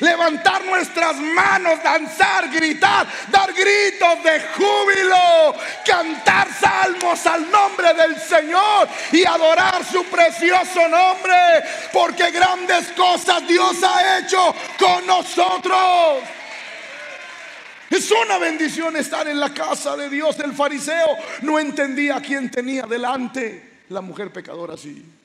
[0.00, 8.88] levantar nuestras manos, danzar, gritar, dar gritos de júbilo, cantar salmos al nombre del Señor
[9.12, 11.34] y adorar su precioso nombre,
[11.92, 16.22] porque grandes cosas Dios ha hecho con nosotros.
[17.90, 20.38] Es una bendición estar en la casa de Dios.
[20.38, 23.80] El fariseo no entendía quién tenía delante.
[23.90, 25.19] La mujer pecadora sí.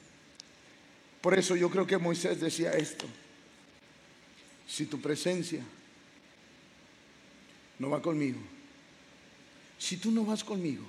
[1.26, 3.08] Por eso yo creo que Moisés decía esto.
[4.68, 5.64] Si tu presencia
[7.80, 8.38] no va conmigo,
[9.80, 10.86] si tú no vas conmigo,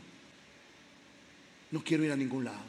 [1.71, 2.67] no quiero ir a ningún lado.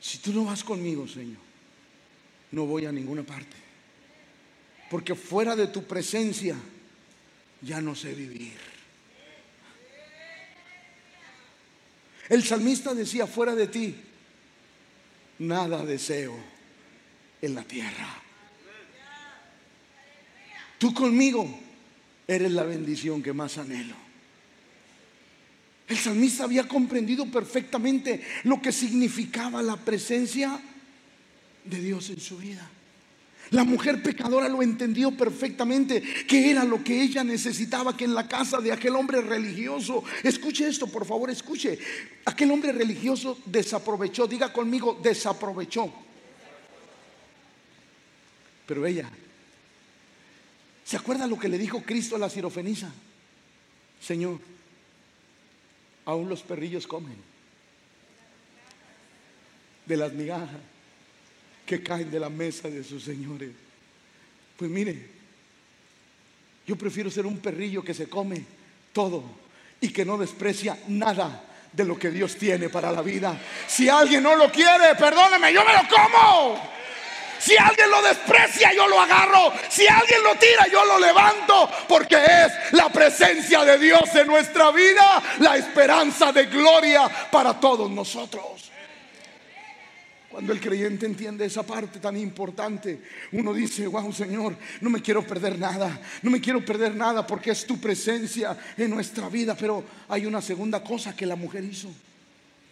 [0.00, 1.38] Si tú no vas conmigo, Señor,
[2.50, 3.56] no voy a ninguna parte.
[4.90, 6.56] Porque fuera de tu presencia
[7.62, 8.69] ya no sé vivir.
[12.30, 13.94] El salmista decía, fuera de ti,
[15.40, 16.34] nada deseo
[17.42, 18.22] en la tierra.
[20.78, 21.58] Tú conmigo
[22.28, 23.96] eres la bendición que más anhelo.
[25.88, 30.60] El salmista había comprendido perfectamente lo que significaba la presencia
[31.64, 32.70] de Dios en su vida.
[33.50, 38.28] La mujer pecadora lo entendió perfectamente, que era lo que ella necesitaba, que en la
[38.28, 41.78] casa de aquel hombre religioso, escuche esto, por favor, escuche,
[42.24, 45.92] aquel hombre religioso desaprovechó, diga conmigo, desaprovechó.
[48.66, 49.10] Pero ella,
[50.84, 52.92] ¿se acuerda lo que le dijo Cristo a la sirofenisa?
[54.00, 54.38] Señor,
[56.04, 57.16] aún los perrillos comen
[59.86, 60.69] de las migajas
[61.70, 63.50] que caen de la mesa de sus señores.
[64.56, 65.06] Pues mire,
[66.66, 68.44] yo prefiero ser un perrillo que se come
[68.92, 69.22] todo
[69.80, 73.40] y que no desprecia nada de lo que Dios tiene para la vida.
[73.68, 76.60] Si alguien no lo quiere, perdóneme, yo me lo como.
[77.38, 79.52] Si alguien lo desprecia, yo lo agarro.
[79.68, 81.70] Si alguien lo tira, yo lo levanto.
[81.86, 87.88] Porque es la presencia de Dios en nuestra vida, la esperanza de gloria para todos
[87.88, 88.70] nosotros.
[90.30, 95.26] Cuando el creyente entiende esa parte tan importante, uno dice, wow Señor, no me quiero
[95.26, 99.56] perder nada, no me quiero perder nada porque es tu presencia en nuestra vida.
[99.56, 101.88] Pero hay una segunda cosa que la mujer hizo.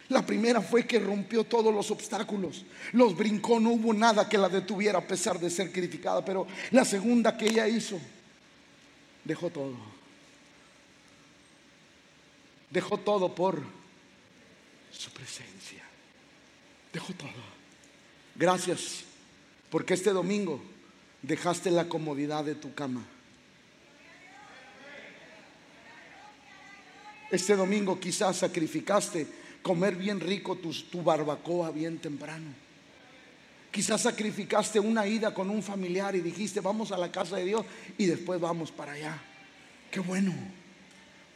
[0.07, 4.47] La primera fue que rompió todos los obstáculos, los brincó, no hubo nada que la
[4.47, 6.23] detuviera a pesar de ser criticada.
[6.23, 7.99] Pero la segunda que ella hizo,
[9.25, 9.75] dejó todo.
[12.69, 13.61] Dejó todo por
[14.91, 15.88] su presencia.
[18.35, 19.03] Gracias,
[19.69, 20.61] porque este domingo
[21.21, 23.05] dejaste la comodidad de tu cama.
[27.31, 29.27] Este domingo quizás sacrificaste
[29.61, 32.51] comer bien rico tu, tu, barbacoa bien temprano.
[33.71, 37.65] Quizás sacrificaste una ida con un familiar y dijiste, vamos a la casa de Dios
[37.97, 39.21] y después vamos para allá.
[39.91, 40.33] Qué bueno,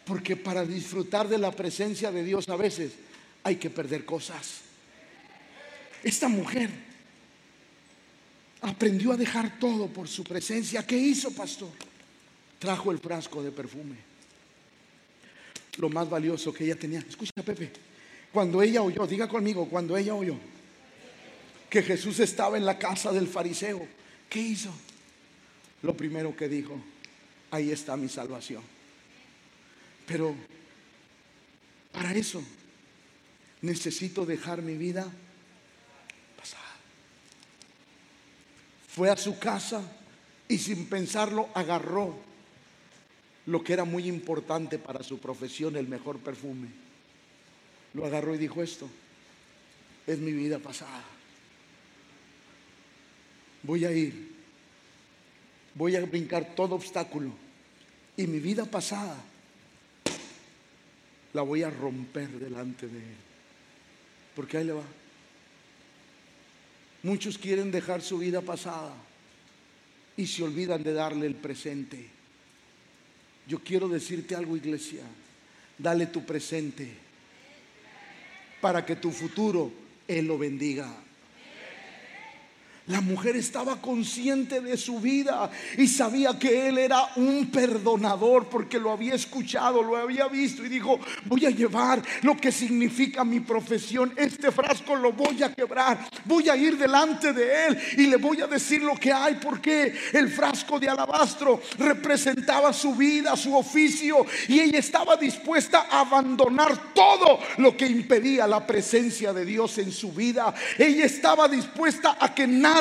[0.06, 2.94] porque para disfrutar de la presencia de Dios a veces
[3.44, 4.73] hay que perder cosas.
[6.04, 6.70] Esta mujer
[8.62, 10.86] aprendió a dejar todo por su presencia.
[10.86, 11.72] ¿Qué hizo, pastor?
[12.60, 13.96] Trajo el frasco de perfume.
[15.78, 17.00] Lo más valioso que ella tenía.
[17.00, 17.72] Escucha, Pepe.
[18.32, 20.36] Cuando ella oyó, diga conmigo, cuando ella oyó
[21.70, 23.88] que Jesús estaba en la casa del fariseo,
[24.30, 24.72] ¿qué hizo?
[25.82, 26.80] Lo primero que dijo,
[27.52, 28.62] ahí está mi salvación.
[30.06, 30.36] Pero
[31.92, 32.44] para eso
[33.62, 35.12] necesito dejar mi vida
[38.96, 39.82] Fue a su casa
[40.48, 42.16] y sin pensarlo agarró
[43.48, 46.68] lo que era muy importante para su profesión, el mejor perfume.
[47.96, 48.88] Lo agarró y dijo esto,
[50.06, 51.04] es mi vida pasada.
[53.64, 54.32] Voy a ir,
[55.74, 57.32] voy a brincar todo obstáculo
[58.16, 59.18] y mi vida pasada
[61.34, 63.18] la voy a romper delante de Él.
[64.36, 64.84] Porque ahí le va.
[67.04, 68.94] Muchos quieren dejar su vida pasada
[70.16, 72.08] y se olvidan de darle el presente.
[73.48, 75.04] Yo quiero decirte algo, iglesia.
[75.78, 76.90] Dale tu presente
[78.62, 79.72] para que tu futuro
[80.08, 80.96] Él lo bendiga.
[82.88, 88.78] La mujer estaba consciente de su vida y sabía que él era un perdonador porque
[88.78, 93.40] lo había escuchado, lo había visto y dijo, voy a llevar lo que significa mi
[93.40, 98.18] profesión, este frasco lo voy a quebrar, voy a ir delante de él y le
[98.18, 103.56] voy a decir lo que hay porque el frasco de alabastro representaba su vida, su
[103.56, 109.78] oficio y ella estaba dispuesta a abandonar todo lo que impedía la presencia de Dios
[109.78, 110.54] en su vida.
[110.78, 112.73] Ella estaba dispuesta a que nada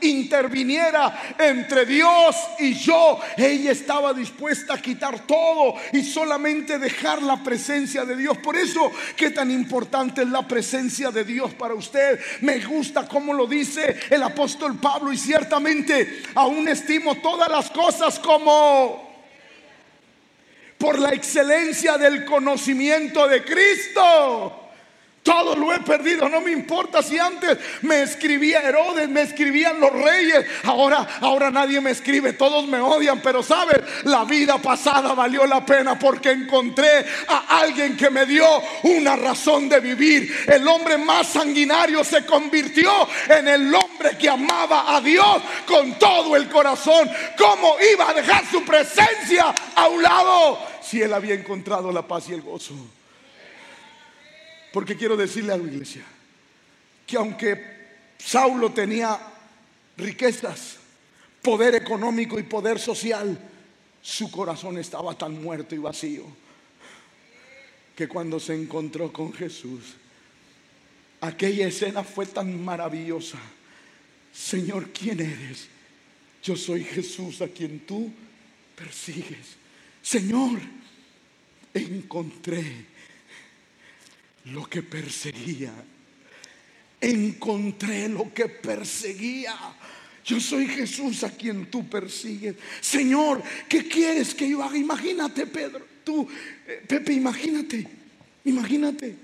[0.00, 3.20] interviniera entre Dios y yo.
[3.36, 8.38] Ella estaba dispuesta a quitar todo y solamente dejar la presencia de Dios.
[8.38, 12.20] Por eso, qué tan importante es la presencia de Dios para usted.
[12.40, 18.18] Me gusta como lo dice el apóstol Pablo y ciertamente aún estimo todas las cosas
[18.18, 19.06] como
[20.78, 24.65] por la excelencia del conocimiento de Cristo.
[25.26, 26.28] Todo lo he perdido.
[26.28, 30.46] No me importa si antes me escribía Herodes, me escribían los reyes.
[30.62, 32.34] Ahora, ahora nadie me escribe.
[32.34, 33.20] Todos me odian.
[33.20, 38.46] Pero sabes, la vida pasada valió la pena porque encontré a alguien que me dio
[38.84, 40.32] una razón de vivir.
[40.46, 42.88] El hombre más sanguinario se convirtió
[43.28, 47.10] en el hombre que amaba a Dios con todo el corazón.
[47.36, 52.28] ¿Cómo iba a dejar su presencia a un lado si él había encontrado la paz
[52.28, 52.74] y el gozo?
[54.76, 56.04] Porque quiero decirle a la iglesia
[57.06, 57.58] que aunque
[58.18, 59.18] Saulo tenía
[59.96, 60.76] riquezas,
[61.40, 63.38] poder económico y poder social,
[64.02, 66.24] su corazón estaba tan muerto y vacío
[67.96, 69.94] que cuando se encontró con Jesús,
[71.22, 73.38] aquella escena fue tan maravillosa.
[74.30, 75.68] Señor, ¿quién eres?
[76.42, 78.12] Yo soy Jesús a quien tú
[78.76, 79.56] persigues.
[80.02, 80.60] Señor,
[81.72, 82.94] encontré
[84.46, 85.72] lo que perseguía.
[87.00, 89.54] Encontré lo que perseguía.
[90.24, 92.56] Yo soy Jesús a quien tú persigues.
[92.80, 94.76] Señor, ¿qué quieres que yo haga?
[94.76, 95.86] Imagínate, Pedro.
[96.04, 96.28] Tú,
[96.66, 97.86] eh, Pepe, imagínate.
[98.44, 99.14] Imagínate.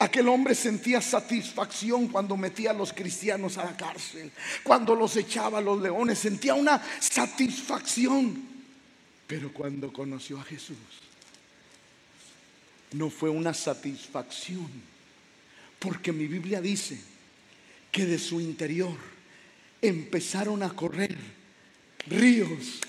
[0.00, 4.30] Aquel hombre sentía satisfacción cuando metía a los cristianos a la cárcel,
[4.62, 8.40] cuando los echaba a los leones, sentía una satisfacción.
[9.26, 10.76] Pero cuando conoció a Jesús,
[12.92, 14.68] no fue una satisfacción,
[15.78, 16.98] porque mi Biblia dice
[17.90, 18.96] que de su interior
[19.80, 21.16] empezaron a correr
[22.06, 22.80] ríos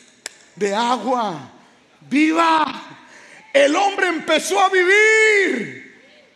[0.55, 1.51] de agua
[2.09, 2.97] viva.
[3.53, 5.89] El hombre empezó a vivir.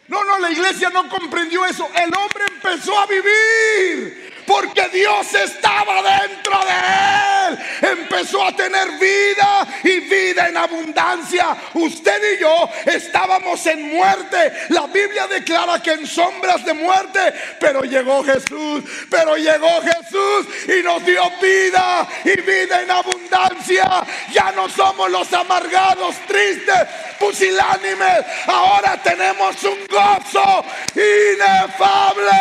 [0.07, 1.89] No, no, la iglesia no comprendió eso.
[1.95, 7.32] El hombre empezó a vivir porque Dios estaba dentro de él.
[7.81, 11.55] Empezó a tener vida y vida en abundancia.
[11.73, 14.53] Usted y yo estábamos en muerte.
[14.69, 20.83] La Biblia declara que en sombras de muerte, pero llegó Jesús, pero llegó Jesús y
[20.83, 24.05] nos dio vida y vida en abundancia.
[24.31, 26.87] Ya no somos los amargados, tristes,
[27.19, 28.25] pusilánimes.
[28.47, 32.31] Ahora tenemos un gozo inefable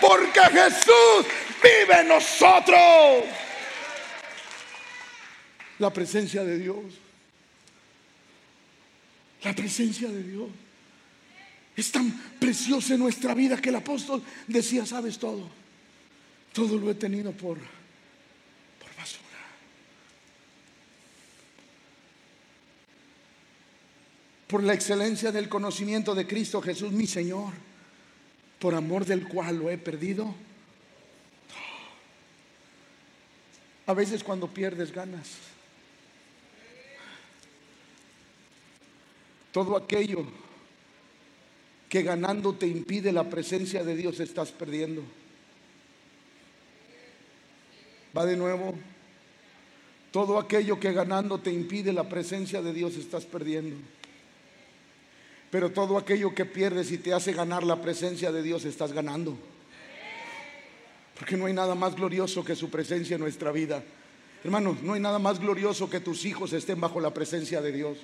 [0.00, 1.26] porque Jesús
[1.62, 3.24] vive en nosotros.
[5.80, 6.84] La presencia de Dios.
[9.42, 10.48] La presencia de Dios.
[11.74, 15.48] Es tan preciosa en nuestra vida que el apóstol decía, sabes todo.
[16.52, 19.40] Todo lo he tenido por, por basura.
[24.46, 27.52] Por la excelencia del conocimiento de Cristo Jesús, mi Señor,
[28.58, 30.34] por amor del cual lo he perdido
[33.90, 35.26] A veces cuando pierdes ganas.
[39.52, 40.24] Todo aquello
[41.88, 45.02] que ganando te impide la presencia de Dios estás perdiendo.
[48.16, 48.74] Va de nuevo.
[50.12, 53.76] Todo aquello que ganando te impide la presencia de Dios estás perdiendo.
[55.50, 59.36] Pero todo aquello que pierdes y te hace ganar la presencia de Dios estás ganando.
[61.18, 63.82] Porque no hay nada más glorioso que su presencia en nuestra vida.
[64.44, 67.98] Hermanos, no hay nada más glorioso que tus hijos estén bajo la presencia de Dios.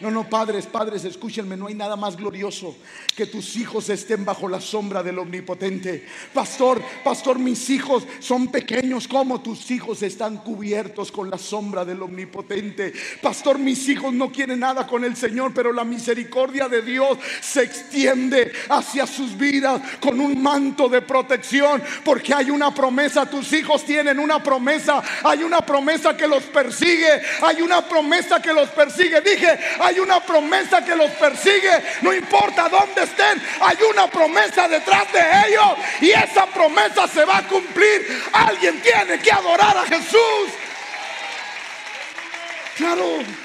[0.00, 2.74] No, no, padres, padres, escúchenme, no hay nada más glorioso
[3.14, 6.06] que tus hijos estén bajo la sombra del omnipotente.
[6.34, 12.02] Pastor, pastor, mis hijos son pequeños como tus hijos están cubiertos con la sombra del
[12.02, 12.92] omnipotente.
[13.20, 17.62] Pastor, mis hijos no quieren nada con el Señor, pero la misericordia de Dios se
[17.62, 23.84] extiende hacia sus vidas con un manto de protección, porque hay una promesa, tus hijos
[23.84, 29.20] tienen una promesa, hay una promesa que los persigue, hay una promesa que los persigue.
[29.20, 35.12] Dije, Hay una promesa que los persigue, no importa dónde estén, hay una promesa detrás
[35.12, 38.22] de ellos y esa promesa se va a cumplir.
[38.32, 40.50] Alguien tiene que adorar a Jesús.
[42.76, 43.41] Claro.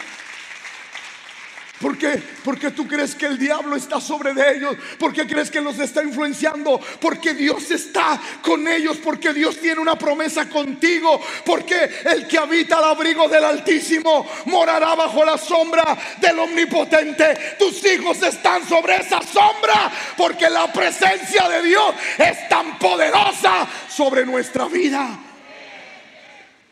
[1.81, 2.21] ¿Por qué?
[2.43, 4.75] Porque tú crees que el diablo está sobre de ellos.
[4.97, 6.79] ¿Por qué crees que los está influenciando?
[6.99, 8.97] Porque Dios está con ellos.
[8.97, 11.21] Porque Dios tiene una promesa contigo.
[11.45, 17.55] Porque el que habita al abrigo del Altísimo morará bajo la sombra del Omnipotente.
[17.59, 19.91] Tus hijos están sobre esa sombra.
[20.17, 25.19] Porque la presencia de Dios es tan poderosa sobre nuestra vida.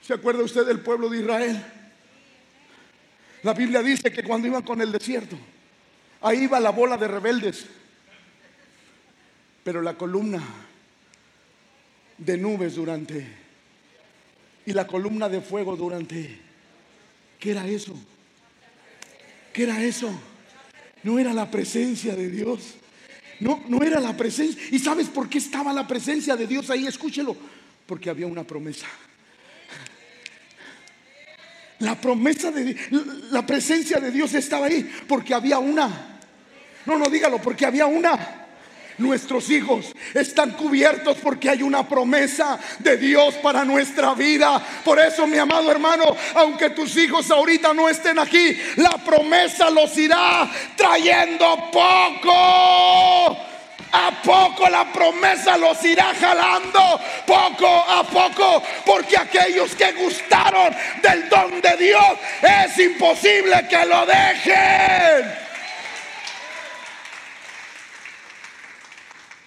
[0.01, 1.74] ¿Se acuerda usted del pueblo de Israel?
[3.45, 5.37] La Biblia dice que cuando iban con el desierto,
[6.21, 7.67] ahí iba la bola de rebeldes.
[9.63, 10.41] Pero la columna
[12.17, 13.27] de nubes durante
[14.65, 16.39] y la columna de fuego durante.
[17.37, 17.95] ¿Qué era eso?
[19.53, 20.09] ¿Qué era eso?
[21.03, 22.73] No era la presencia de Dios.
[23.39, 24.59] No, no era la presencia.
[24.71, 26.87] ¿Y sabes por qué estaba la presencia de Dios ahí?
[26.87, 27.37] Escúchelo.
[27.85, 28.87] Porque había una promesa.
[31.79, 32.75] La promesa de
[33.31, 36.19] la presencia de Dios estaba ahí porque había una.
[36.85, 38.43] No, no dígalo, porque había una.
[38.97, 44.65] Nuestros hijos están cubiertos porque hay una promesa de Dios para nuestra vida.
[44.85, 49.97] Por eso, mi amado hermano, aunque tus hijos ahorita no estén aquí, la promesa los
[49.97, 53.37] irá trayendo poco
[53.95, 61.29] a poco la promesa los irá jalando, poco a poco, porque aquellos que gustaron del
[61.29, 65.45] don de Dios es imposible que lo dejen.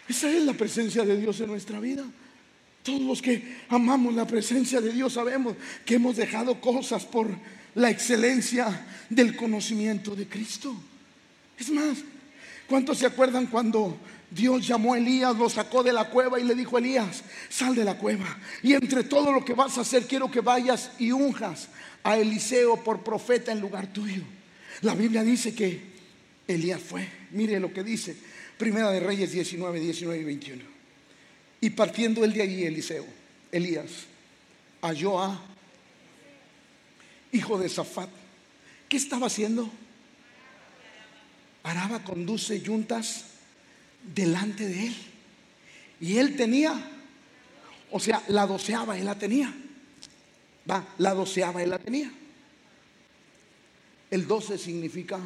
[0.08, 2.04] Esa es la presencia de Dios en nuestra vida.
[2.82, 7.28] Todos los que amamos la presencia de Dios sabemos que hemos dejado cosas por
[7.74, 10.74] la excelencia del conocimiento de Cristo.
[11.58, 11.98] Es más,
[12.66, 13.98] ¿cuántos se acuerdan cuando
[14.30, 17.84] Dios llamó a Elías, lo sacó de la cueva y le dijo, Elías, sal de
[17.84, 18.38] la cueva.
[18.62, 21.68] Y entre todo lo que vas a hacer, quiero que vayas y unjas
[22.02, 24.22] a Eliseo por profeta en lugar tuyo.
[24.82, 25.80] La Biblia dice que
[26.46, 27.08] Elías fue.
[27.30, 28.16] Mire lo que dice.
[28.58, 30.64] Primera de Reyes 19, 19 y 21.
[31.60, 33.06] Y partiendo el de allí, Eliseo,
[33.50, 34.06] Elías,
[34.82, 35.40] halló a
[37.32, 38.10] hijo de Zafat.
[38.88, 39.70] ¿Qué estaba haciendo?
[41.62, 43.27] Araba conduce yuntas
[44.14, 44.96] delante de él.
[46.00, 46.74] Y él tenía,
[47.90, 49.54] o sea, la doceava él la tenía.
[50.70, 52.12] Va, la doceava él la tenía.
[54.10, 55.18] El doce significa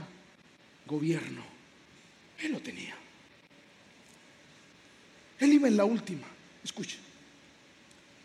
[0.87, 1.45] gobierno.
[2.39, 2.97] Él lo tenía.
[5.39, 6.27] Él iba en la última,
[6.63, 6.99] escuche.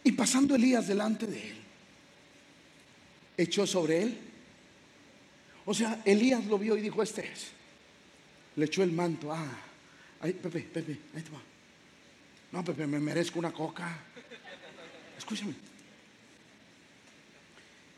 [0.04, 1.58] Y pasando Elías delante de él,
[3.38, 4.18] echó sobre él.
[5.66, 7.48] O sea, Elías lo vio y dijo, este es.
[8.56, 9.34] Le echó el manto.
[9.34, 9.67] Ah,
[10.20, 11.42] Ay, Pepe, Pepe, ahí te va.
[12.52, 13.98] No, Pepe, me merezco una coca.
[15.18, 15.54] Escúchame.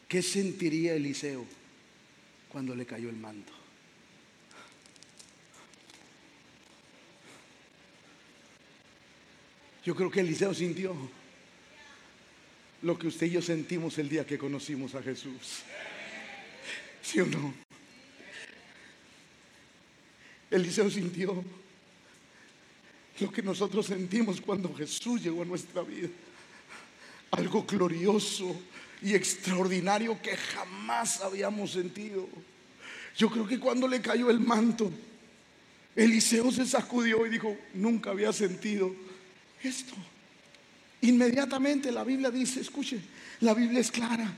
[0.08, 1.46] ¿Qué sentiría Eliseo
[2.50, 3.54] cuando le cayó el manto?
[9.86, 10.96] Yo creo que Eliseo sintió
[12.82, 15.62] lo que usted y yo sentimos el día que conocimos a Jesús.
[17.02, 17.54] ¿Sí o no?
[20.52, 21.44] Eliseo sintió
[23.22, 26.10] lo que nosotros sentimos cuando Jesús llegó a nuestra vida.
[27.32, 28.56] Algo glorioso
[29.02, 32.28] y extraordinario que jamás habíamos sentido.
[33.18, 34.92] Yo creo que cuando le cayó el manto,
[35.96, 38.96] Eliseo se sacudió y dijo, nunca había sentido
[39.62, 39.94] esto.
[41.02, 43.00] Inmediatamente la Biblia dice, escuche,
[43.42, 44.32] la Biblia es clara.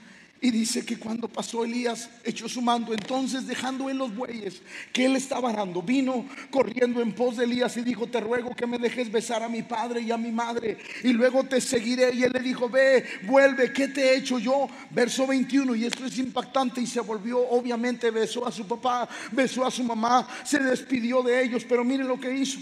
[0.43, 2.93] Y dice que cuando pasó Elías, echó su mando.
[2.93, 7.77] Entonces, dejando en los bueyes que él estaba arando, vino corriendo en pos de Elías
[7.77, 10.79] y dijo: Te ruego que me dejes besar a mi padre y a mi madre,
[11.03, 12.15] y luego te seguiré.
[12.15, 14.67] Y él le dijo: Ve, vuelve, ¿qué te he hecho yo?
[14.89, 15.75] Verso 21.
[15.75, 16.81] Y esto es impactante.
[16.81, 21.43] Y se volvió, obviamente, besó a su papá, besó a su mamá, se despidió de
[21.43, 21.63] ellos.
[21.69, 22.59] Pero miren lo que hizo.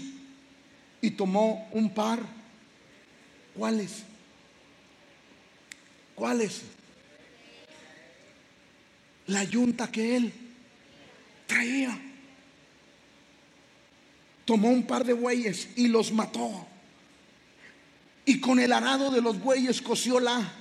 [1.00, 2.18] Y tomó un par.
[3.54, 4.02] ¿Cuáles?
[6.14, 6.60] ¿Cuáles?
[9.30, 10.32] La yunta que él
[11.46, 11.98] traía.
[14.44, 16.66] Tomó un par de bueyes y los mató.
[18.24, 19.82] Y con el arado de los bueyes
[20.20, 20.52] la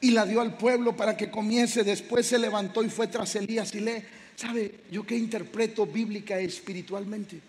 [0.00, 1.82] y la dio al pueblo para que comiese.
[1.82, 4.04] Después se levantó y fue tras Elías y le,
[4.36, 7.40] ¿sabe yo qué interpreto bíblica espiritualmente?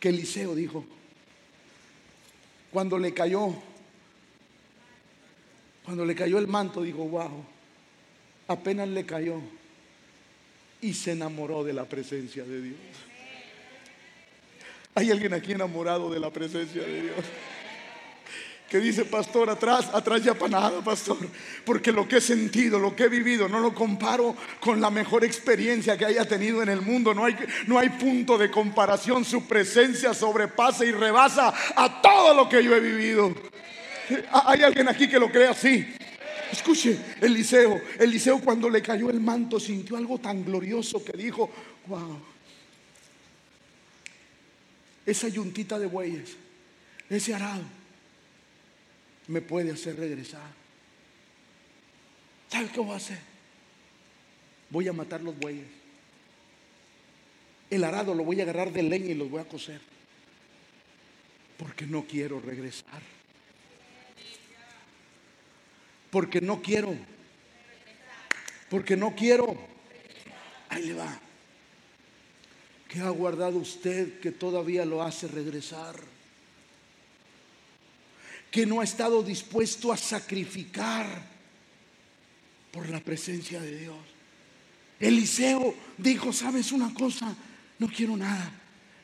[0.00, 0.84] Que Eliseo dijo,
[2.72, 3.54] cuando le cayó,
[5.84, 7.55] cuando le cayó el manto, dijo, wow
[8.48, 9.40] apenas le cayó,
[10.80, 12.76] y se enamoró de la presencia de Dios.
[14.94, 17.24] ¿Hay alguien aquí enamorado de la presencia de Dios?
[18.68, 21.18] que dice, pastor, atrás, atrás ya para nada, pastor,
[21.64, 25.24] porque lo que he sentido, lo que he vivido, no lo comparo con la mejor
[25.24, 27.36] experiencia que haya tenido en el mundo, no hay,
[27.66, 32.74] no hay punto de comparación, su presencia sobrepasa y rebasa a todo lo que yo
[32.74, 33.34] he vivido.
[34.32, 35.94] Hay alguien aquí que lo cree así.
[36.52, 41.50] Escuche, Eliseo, Eliseo cuando le cayó el manto sintió algo tan glorioso que dijo,
[41.86, 42.20] wow,
[45.04, 46.36] esa yuntita de bueyes,
[47.08, 47.64] ese arado,
[49.28, 50.50] me puede hacer regresar.
[52.48, 53.18] ¿Sabe qué voy a hacer?
[54.70, 55.66] Voy a matar los bueyes.
[57.70, 59.80] El arado lo voy a agarrar de leña y los voy a coser.
[61.58, 63.15] Porque no quiero regresar.
[66.16, 66.96] Porque no quiero.
[68.70, 69.54] Porque no quiero.
[70.70, 71.20] Ahí le va.
[72.88, 75.94] ¿Qué ha guardado usted que todavía lo hace regresar?
[78.50, 81.06] que no ha estado dispuesto a sacrificar
[82.72, 83.98] por la presencia de Dios.
[84.98, 87.36] Eliseo dijo, ¿sabes una cosa?
[87.78, 88.50] No quiero nada.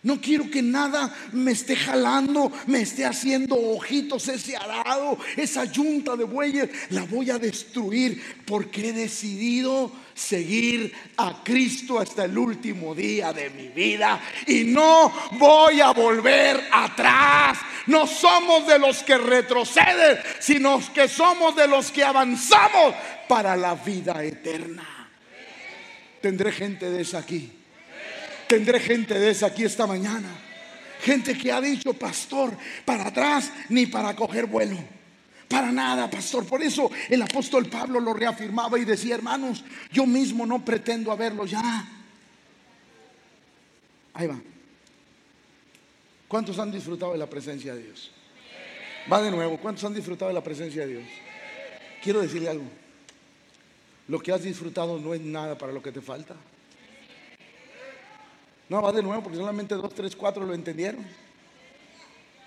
[0.04, 6.16] No quiero que nada me esté jalando, me esté haciendo ojitos ese arado, esa yunta
[6.16, 6.70] de bueyes.
[6.90, 13.50] La voy a destruir porque he decidido seguir a Cristo hasta el último día de
[13.50, 14.20] mi vida.
[14.48, 17.58] Y no voy a volver atrás.
[17.86, 22.96] No somos de los que retroceden, sino que somos de los que avanzamos
[23.28, 25.10] para la vida eterna.
[26.20, 27.61] Tendré gente de esa aquí
[28.52, 30.28] Tendré gente de esa aquí esta mañana.
[31.00, 34.76] Gente que ha dicho, pastor, para atrás ni para coger vuelo.
[35.48, 36.44] Para nada, pastor.
[36.44, 41.46] Por eso el apóstol Pablo lo reafirmaba y decía, hermanos, yo mismo no pretendo haberlo
[41.46, 41.62] ya.
[44.12, 44.38] Ahí va.
[46.28, 48.10] ¿Cuántos han disfrutado de la presencia de Dios?
[49.10, 49.56] Va de nuevo.
[49.56, 51.08] ¿Cuántos han disfrutado de la presencia de Dios?
[52.02, 52.66] Quiero decirle algo.
[54.08, 56.36] Lo que has disfrutado no es nada para lo que te falta.
[58.72, 61.04] No, va de nuevo porque solamente dos, tres, cuatro lo entendieron.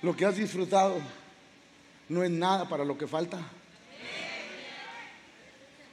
[0.01, 0.95] Lo que has disfrutado
[2.09, 3.37] no es nada para lo que falta.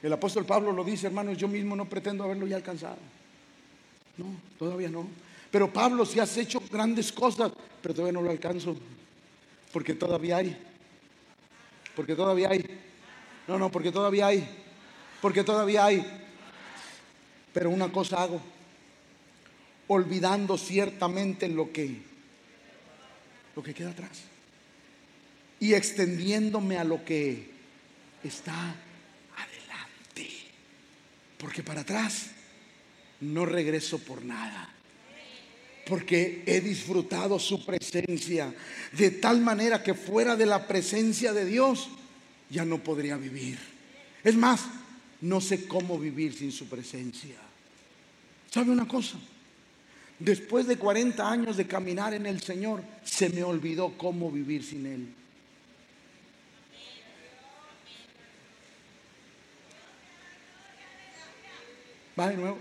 [0.01, 2.97] El apóstol Pablo lo dice, hermanos, yo mismo no pretendo haberlo ya alcanzado.
[4.17, 4.25] No,
[4.57, 5.05] todavía no.
[5.51, 8.75] Pero Pablo, si has hecho grandes cosas, pero todavía no lo alcanzo.
[9.71, 10.57] Porque todavía hay.
[11.95, 12.65] Porque todavía hay.
[13.47, 14.49] No, no, porque todavía hay.
[15.21, 16.03] Porque todavía hay.
[17.53, 18.41] Pero una cosa hago
[19.87, 22.13] olvidando ciertamente lo que
[23.55, 24.23] lo que queda atrás
[25.59, 27.49] y extendiéndome a lo que
[28.23, 28.75] está
[29.37, 30.29] adelante.
[31.37, 32.31] Porque para atrás
[33.21, 34.69] no regreso por nada.
[35.85, 38.53] Porque he disfrutado su presencia
[38.91, 41.89] de tal manera que fuera de la presencia de Dios
[42.49, 43.57] ya no podría vivir.
[44.23, 44.65] Es más,
[45.21, 47.35] no sé cómo vivir sin su presencia.
[48.49, 49.17] ¿Sabe una cosa?
[50.19, 54.85] Después de 40 años de caminar en el Señor, se me olvidó cómo vivir sin
[54.85, 55.07] Él.
[62.17, 62.57] Va de nuevo.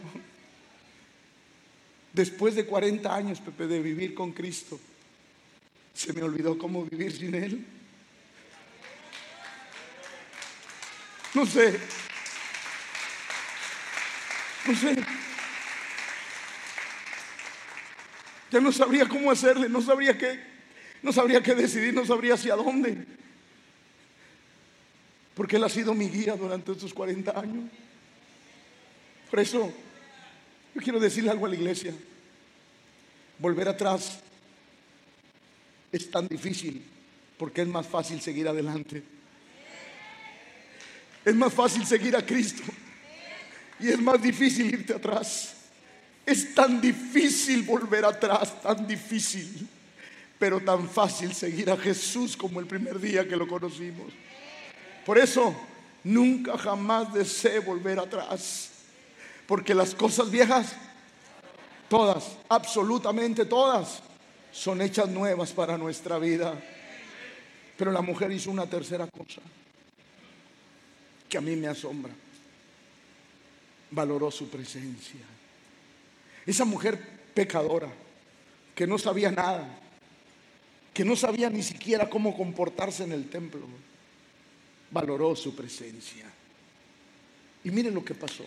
[2.13, 4.79] Después de 40 años, Pepe, de vivir con Cristo,
[5.95, 7.65] se me olvidó cómo vivir sin Él.
[11.35, 11.79] No sé.
[14.67, 14.97] No sé.
[18.53, 20.39] Ya no sabría cómo hacerle, no sabría qué,
[21.03, 23.07] no sabría qué decidir, no sabría hacia dónde.
[25.35, 27.71] Porque Él ha sido mi guía durante estos 40 años.
[29.31, 29.73] Por eso,
[30.75, 31.95] yo quiero decirle algo a la iglesia.
[33.39, 34.21] Volver atrás
[35.91, 36.85] es tan difícil
[37.39, 39.03] porque es más fácil seguir adelante.
[41.25, 42.65] Es más fácil seguir a Cristo
[43.81, 45.62] y es más difícil irte atrás.
[46.25, 49.69] Es tan difícil volver atrás, tan difícil,
[50.39, 54.13] pero tan fácil seguir a Jesús como el primer día que lo conocimos.
[55.05, 55.55] Por eso,
[56.05, 58.71] nunca jamás desee volver atrás,
[59.47, 60.75] porque las cosas viejas,
[61.89, 64.01] todas, absolutamente todas,
[64.53, 66.55] son hechas nuevas para nuestra vida.
[67.77, 69.41] Pero la mujer hizo una tercera cosa
[71.29, 72.13] que a mí me asombra.
[73.91, 75.32] Valoró su presencia.
[76.47, 76.99] Esa mujer
[77.35, 77.89] pecadora,
[78.75, 79.79] que no sabía nada,
[80.93, 83.67] que no sabía ni siquiera cómo comportarse en el templo,
[84.91, 86.27] valoró su presencia.
[87.65, 88.45] Y miren lo que pasó.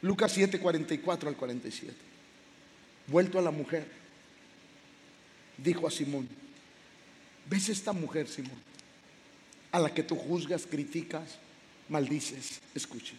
[0.00, 1.94] Lucas 7, 44 al 47.
[3.08, 3.86] Vuelto a la mujer,
[5.58, 6.28] dijo a Simón,
[7.48, 8.60] ¿ves esta mujer, Simón?
[9.70, 11.38] A la que tú juzgas, criticas,
[11.88, 12.60] maldices.
[12.74, 13.14] Escuche.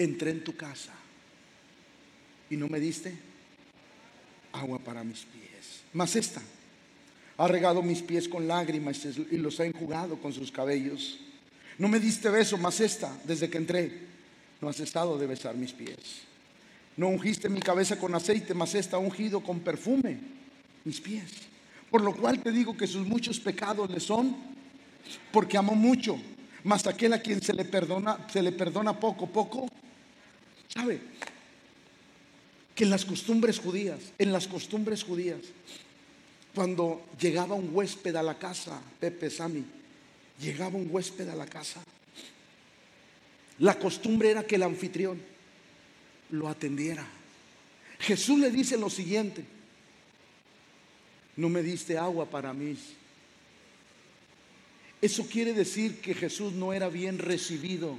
[0.00, 0.94] Entré en tu casa
[2.48, 3.12] y no me diste
[4.52, 5.82] agua para mis pies.
[5.92, 6.40] Mas esta
[7.36, 11.18] ha regado mis pies con lágrimas y los ha enjugado con sus cabellos.
[11.76, 13.92] No me diste beso, mas esta, desde que entré,
[14.62, 16.22] no has estado de besar mis pies.
[16.96, 20.18] No ungiste mi cabeza con aceite, mas esta ha ungido con perfume
[20.82, 21.30] mis pies.
[21.90, 24.34] Por lo cual te digo que sus muchos pecados le son,
[25.30, 26.18] porque amó mucho,
[26.64, 29.68] mas aquel a quien se le perdona, se le perdona poco, poco,
[30.72, 31.00] ¿sabe?
[32.74, 35.40] Que en las costumbres judías, en las costumbres judías,
[36.54, 39.64] cuando llegaba un huésped a la casa, Pepe Sami,
[40.40, 41.82] llegaba un huésped a la casa,
[43.58, 45.20] la costumbre era que el anfitrión
[46.30, 47.06] lo atendiera.
[47.98, 49.44] Jesús le dice lo siguiente,
[51.36, 52.76] no me diste agua para mí.
[55.02, 57.98] Eso quiere decir que Jesús no era bien recibido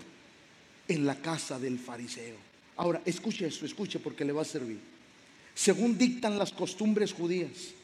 [0.88, 2.51] en la casa del fariseo.
[2.82, 4.80] Ahora, escuche esto, escuche porque le va a servir.
[5.54, 7.76] Según dictan las costumbres judías,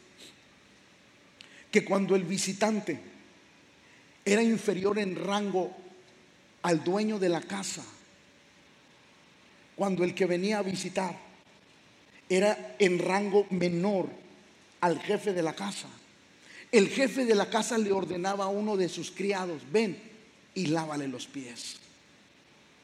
[1.69, 2.99] que cuando el visitante
[4.25, 5.71] era inferior en rango
[6.63, 7.85] al dueño de la casa,
[9.75, 11.15] cuando el que venía a visitar
[12.27, 14.09] era en rango menor
[14.81, 15.89] al jefe de la casa,
[16.71, 19.95] el jefe de la casa le ordenaba a uno de sus criados, ven
[20.55, 21.75] y lávale los pies,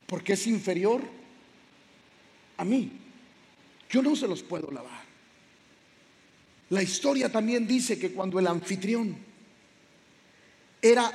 [0.05, 1.22] porque es inferior
[2.58, 2.91] a mí.
[3.89, 5.04] Yo no se los puedo lavar.
[6.70, 9.16] La historia también dice que cuando el anfitrión
[10.82, 11.12] era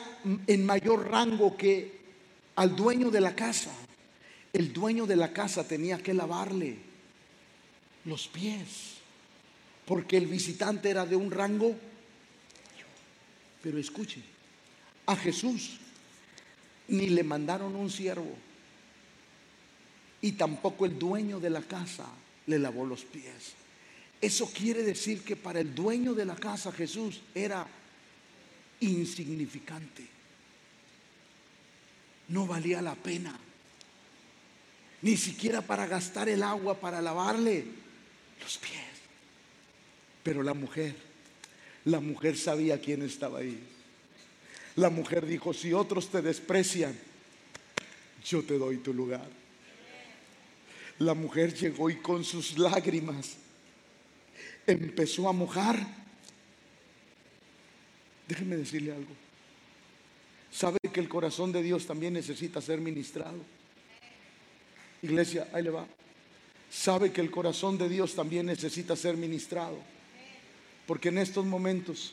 [0.47, 1.99] en mayor rango que
[2.55, 3.73] al dueño de la casa,
[4.53, 6.79] el dueño de la casa tenía que lavarle
[8.05, 8.95] los pies,
[9.85, 11.75] porque el visitante era de un rango.
[13.63, 14.23] Pero escuche,
[15.07, 15.79] a Jesús
[16.89, 18.48] ni le mandaron un siervo
[20.21, 22.07] y tampoco el dueño de la casa
[22.47, 23.55] le lavó los pies.
[24.21, 27.67] Eso quiere decir que para el dueño de la casa Jesús era
[28.81, 30.07] insignificante.
[32.29, 33.39] No valía la pena.
[35.03, 37.65] Ni siquiera para gastar el agua para lavarle
[38.43, 38.83] los pies.
[40.25, 40.97] Pero la mujer,
[41.85, 43.63] la mujer sabía quién estaba ahí.
[44.75, 46.97] La mujer dijo, si otros te desprecian,
[48.25, 49.38] yo te doy tu lugar.
[50.99, 53.37] La mujer llegó y con sus lágrimas
[54.67, 55.79] empezó a mojar.
[58.27, 59.13] Déjeme decirle algo.
[60.51, 63.39] ¿Sabe que el corazón de Dios también necesita ser ministrado?
[65.03, 65.87] Iglesia, ahí le va.
[66.71, 69.79] ¿Sabe que el corazón de Dios también necesita ser ministrado?
[70.87, 72.13] Porque en estos momentos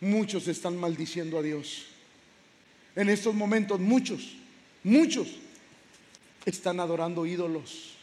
[0.00, 1.86] muchos están maldiciendo a Dios.
[2.96, 4.36] En estos momentos muchos,
[4.82, 5.28] muchos
[6.44, 7.96] están adorando ídolos.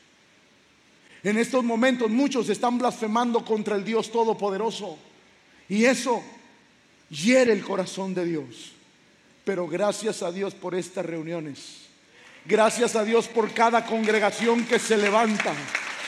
[1.24, 4.98] En estos momentos muchos están blasfemando contra el Dios Todopoderoso.
[5.68, 6.24] Y eso
[7.10, 8.72] hiere el corazón de Dios.
[9.44, 11.88] Pero gracias a Dios por estas reuniones.
[12.46, 15.54] Gracias a Dios por cada congregación que se levanta.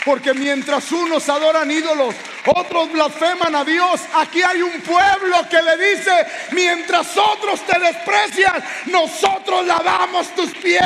[0.04, 2.16] Porque mientras unos adoran ídolos,
[2.56, 4.02] otros blasfeman a Dios.
[4.16, 6.12] Aquí hay un pueblo que le dice,
[6.54, 10.84] mientras otros te desprecian, nosotros lavamos tus pies,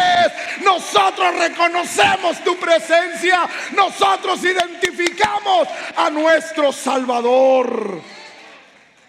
[0.63, 8.01] nosotros reconocemos tu presencia, nosotros identificamos a nuestro Salvador.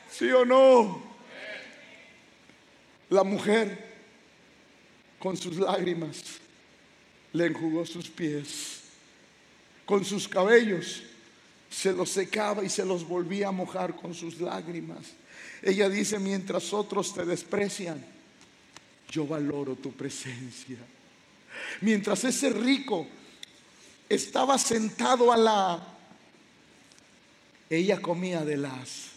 [0.09, 1.03] ¿Sí o no?
[3.09, 3.87] La mujer
[5.19, 6.23] con sus lágrimas
[7.33, 8.76] le enjugó sus pies
[9.87, 11.05] con sus cabellos,
[11.71, 14.99] se los secaba y se los volvía a mojar con sus lágrimas.
[15.63, 18.05] Ella dice, mientras otros te desprecian,
[19.11, 20.79] yo valoro tu presencia.
[21.81, 23.07] Mientras ese rico
[24.09, 25.87] estaba sentado a la...
[27.71, 29.13] Ella comía de las...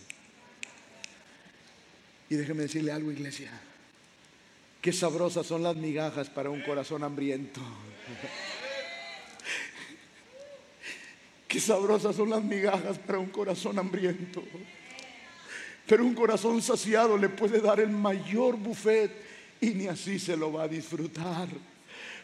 [2.29, 3.51] Y déjeme decirle algo, iglesia.
[4.81, 7.59] Qué sabrosas son las migajas para un corazón hambriento.
[11.49, 14.43] Qué sabrosas son las migajas para un corazón hambriento.
[15.87, 19.11] Pero un corazón saciado le puede dar el mayor buffet
[19.59, 21.47] y ni así se lo va a disfrutar.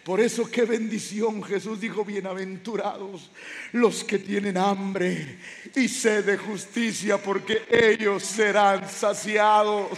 [0.03, 3.31] Por eso qué bendición Jesús dijo, bienaventurados
[3.71, 5.39] los que tienen hambre
[5.75, 9.97] y sed de justicia, porque ellos serán saciados.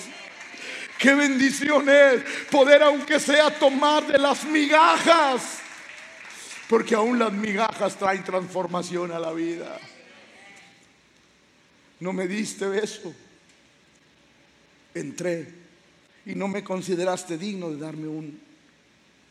[0.97, 5.66] Qué bendición es poder, aunque sea tomar de las migajas
[6.69, 9.79] Porque aún las migajas traen transformación a la vida.
[11.99, 13.13] No me diste beso.
[14.93, 15.47] Entré
[16.25, 18.39] y no me consideraste digno de darme un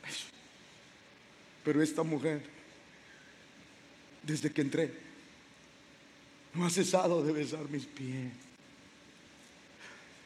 [0.02, 0.26] beso.
[1.62, 2.42] Pero esta mujer,
[4.22, 4.92] desde que entré,
[6.54, 8.32] no ha cesado de besar mis pies.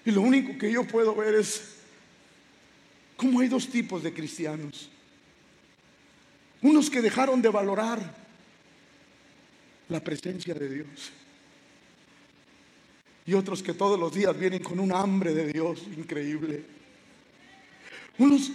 [0.04, 1.74] Y lo único que yo puedo ver es
[3.16, 4.88] cómo hay dos tipos de cristianos.
[6.62, 7.98] Unos que dejaron de valorar
[9.88, 11.12] la presencia de Dios.
[13.26, 16.62] Y otros que todos los días vienen con un hambre de Dios increíble.
[18.18, 18.52] Unos,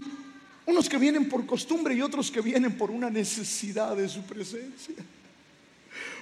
[0.66, 4.96] unos que vienen por costumbre y otros que vienen por una necesidad de su presencia.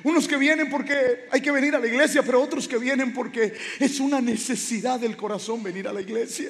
[0.03, 3.53] Unos que vienen porque hay que venir a la iglesia, pero otros que vienen porque
[3.79, 6.49] es una necesidad del corazón venir a la iglesia.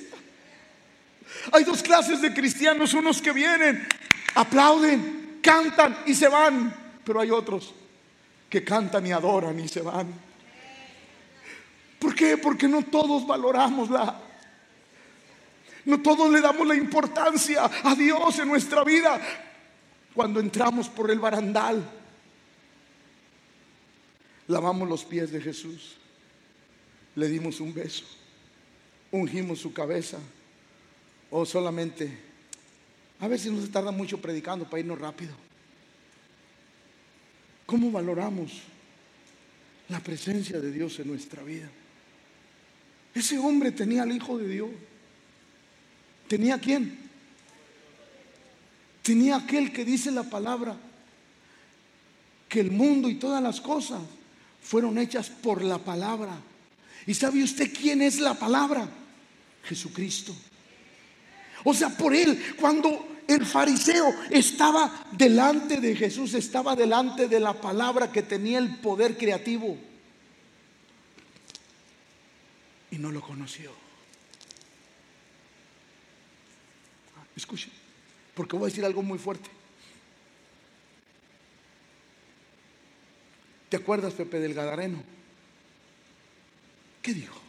[1.52, 3.88] Hay dos clases de cristianos, unos que vienen,
[4.36, 6.74] aplauden, cantan y se van,
[7.06, 7.76] pero hay otros
[8.50, 10.12] que cantan y adoran y se van.
[12.00, 12.38] ¿Por qué?
[12.38, 14.20] Porque no todos valoramos la...
[15.86, 19.22] No todos le damos la importancia a Dios en nuestra vida
[20.16, 21.84] cuando entramos por el barandal
[24.48, 25.96] lavamos los pies de Jesús,
[27.16, 28.06] le dimos un beso,
[29.12, 30.20] ungimos su cabeza,
[31.30, 32.18] o solamente,
[33.24, 35.32] a ver si no se tarda mucho predicando para irnos rápido.
[37.66, 38.52] ¿Cómo valoramos
[39.88, 41.70] la presencia de Dios en nuestra vida?
[43.16, 44.70] Ese hombre tenía al Hijo de Dios.
[46.28, 47.00] ¿Tenía quién?
[49.02, 50.76] Tenía aquel que dice la palabra,
[52.50, 54.02] que el mundo y todas las cosas
[54.62, 56.38] fueron hechas por la palabra.
[57.08, 58.86] ¿Y sabe usted quién es la palabra?
[59.64, 60.36] Jesucristo.
[61.64, 67.54] O sea, por él, cuando el fariseo estaba delante de Jesús, estaba delante de la
[67.54, 69.78] palabra que tenía el poder creativo.
[72.92, 73.72] Y no lo conoció.
[77.36, 77.70] Escuche,
[78.36, 79.50] porque voy a decir algo muy fuerte.
[83.70, 85.02] ¿Te acuerdas, Pepe, del Gadareno?
[87.02, 87.42] ¿Qué dijo?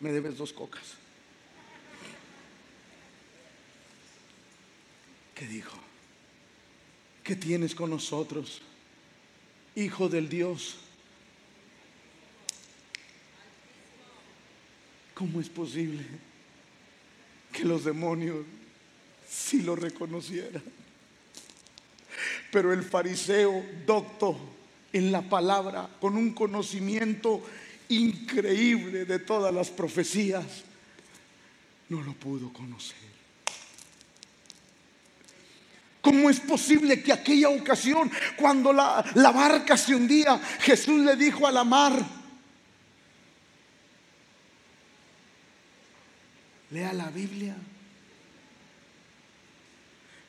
[0.00, 1.01] Me debes dos cocas.
[5.42, 5.76] ¿Qué dijo?
[7.24, 8.62] ¿Qué tienes con nosotros,
[9.74, 10.76] hijo del Dios?
[15.14, 16.04] ¿Cómo es posible
[17.50, 18.46] que los demonios
[19.28, 20.62] si lo reconocieran?
[22.52, 24.38] Pero el fariseo, docto
[24.92, 27.42] en la palabra, con un conocimiento
[27.88, 30.62] increíble de todas las profecías,
[31.88, 33.21] no lo pudo conocer.
[36.02, 41.46] ¿Cómo es posible que aquella ocasión, cuando la, la, barca se hundía, Jesús le dijo
[41.46, 41.92] a la mar,
[46.72, 47.54] lea la Biblia?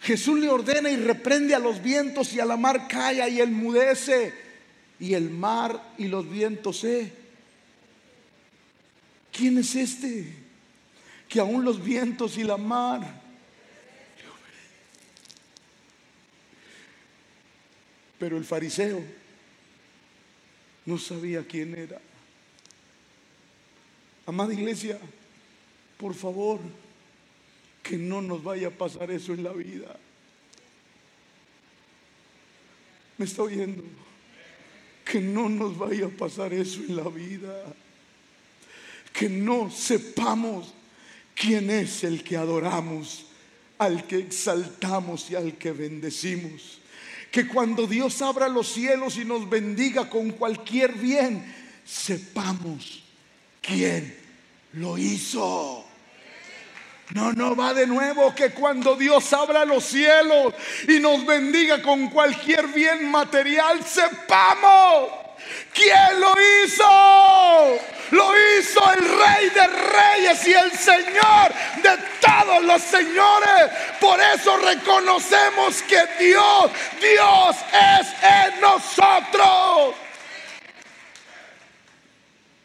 [0.02, 4.32] Jesús le ordena y reprende a los vientos y a la mar calla y mudece
[5.00, 7.12] y el mar y los vientos se.
[9.32, 10.36] ¿Quién es este?
[11.28, 13.23] Que aún los vientos y la mar
[18.24, 19.04] Pero el fariseo
[20.86, 22.00] no sabía quién era.
[24.26, 24.98] Amada iglesia,
[25.98, 26.62] por favor,
[27.82, 30.00] que no nos vaya a pasar eso en la vida.
[33.18, 33.84] ¿Me está oyendo?
[35.04, 37.76] Que no nos vaya a pasar eso en la vida.
[39.12, 40.74] Que no sepamos
[41.36, 43.26] quién es el que adoramos,
[43.78, 46.80] al que exaltamos y al que bendecimos.
[47.34, 51.44] Que cuando Dios abra los cielos y nos bendiga con cualquier bien,
[51.84, 53.04] sepamos
[53.60, 54.16] quién
[54.74, 55.84] lo hizo.
[57.10, 60.54] No, no va de nuevo que cuando Dios abra los cielos
[60.88, 65.10] y nos bendiga con cualquier bien material, sepamos
[65.74, 67.80] quién lo hizo.
[68.14, 71.52] Lo hizo el Rey de Reyes y el Señor
[71.82, 73.72] de todos los señores.
[74.00, 79.96] Por eso reconocemos que Dios, Dios es en nosotros.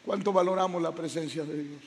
[0.04, 1.82] ¿Cuánto valoramos la presencia de Dios?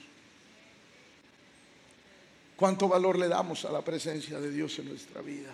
[2.56, 5.52] ¿Cuánto valor le damos a la presencia de Dios en nuestra vida?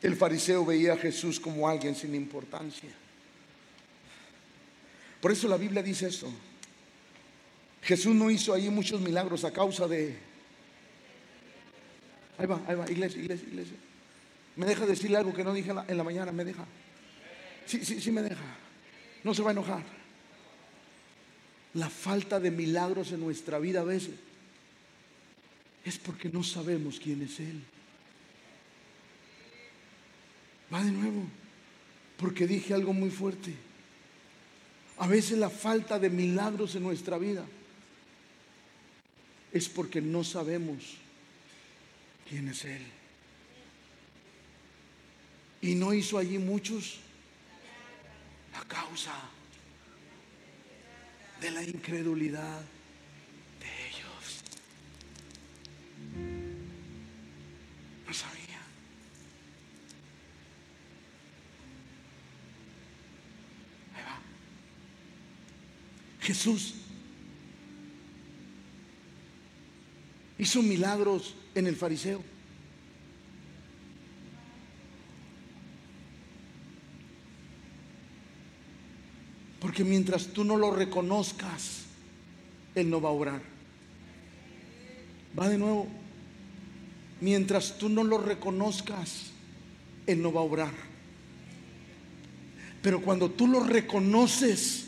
[0.00, 2.90] El fariseo veía a Jesús como alguien sin importancia.
[5.20, 6.32] Por eso la Biblia dice esto.
[7.82, 10.18] Jesús no hizo ahí muchos milagros a causa de
[12.38, 13.76] Ahí va, ahí va, iglesia, iglesia, iglesia.
[14.56, 16.64] Me deja decirle algo que no dije en la, mañana, me deja.
[17.66, 18.44] Sí, sí, sí me deja.
[19.24, 19.82] No se va a enojar.
[21.74, 24.14] La falta de milagros en nuestra vida a veces
[25.84, 27.62] es porque no sabemos quién es Él.
[30.72, 31.24] Va de nuevo,
[32.16, 33.54] porque dije algo muy fuerte.
[34.98, 37.44] A veces la falta de milagros en nuestra vida
[39.52, 40.96] es porque no sabemos
[42.28, 42.82] quién es Él.
[45.60, 46.98] Y no hizo allí muchos
[48.54, 49.12] a causa
[51.40, 52.62] de la incredulidad
[66.26, 66.74] Jesús
[70.38, 72.20] hizo milagros en el fariseo.
[79.60, 81.84] Porque mientras tú no lo reconozcas,
[82.74, 83.42] Él no va a orar.
[85.38, 85.86] Va de nuevo.
[87.20, 89.30] Mientras tú no lo reconozcas,
[90.08, 90.74] Él no va a orar.
[92.82, 94.85] Pero cuando tú lo reconoces,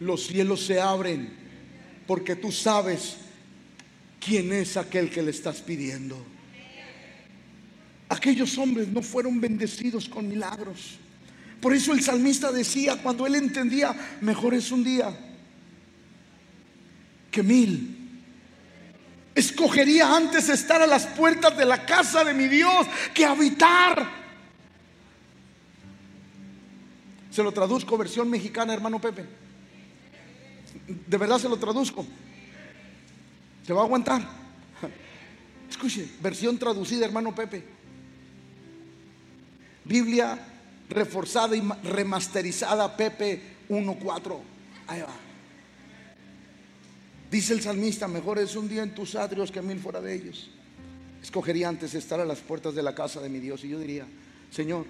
[0.00, 1.30] los cielos se abren
[2.06, 3.16] porque tú sabes
[4.20, 6.16] quién es aquel que le estás pidiendo.
[8.08, 10.98] Aquellos hombres no fueron bendecidos con milagros.
[11.60, 15.12] Por eso el salmista decía, cuando él entendía, mejor es un día
[17.30, 18.22] que mil.
[19.34, 24.26] Escogería antes estar a las puertas de la casa de mi Dios que habitar.
[27.30, 29.45] Se lo traduzco versión mexicana, hermano Pepe.
[30.86, 32.06] De verdad se lo traduzco.
[33.66, 34.22] ¿Se va a aguantar?
[35.70, 37.64] Escuche, versión traducida, hermano Pepe.
[39.84, 40.38] Biblia
[40.88, 44.38] reforzada y remasterizada Pepe 1.4.
[44.86, 45.08] Ahí va.
[47.30, 50.48] Dice el salmista, mejor es un día en tus atrios que mil fuera de ellos.
[51.22, 54.06] Escogería antes estar a las puertas de la casa de mi Dios y yo diría,
[54.50, 54.86] Señor,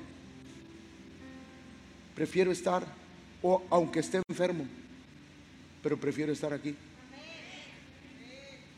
[2.15, 2.85] prefiero estar,
[3.43, 4.67] o aunque esté enfermo,
[5.87, 6.75] pero prefiero estar aquí.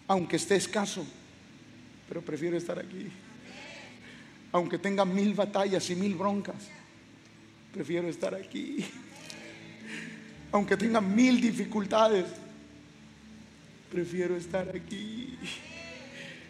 [0.08, 1.06] Aunque esté escaso,
[2.06, 3.08] pero prefiero estar aquí.
[4.52, 6.68] Aunque tenga mil batallas y mil broncas,
[7.72, 8.84] prefiero estar aquí.
[10.52, 12.26] Aunque tenga mil dificultades,
[13.90, 15.38] prefiero estar aquí.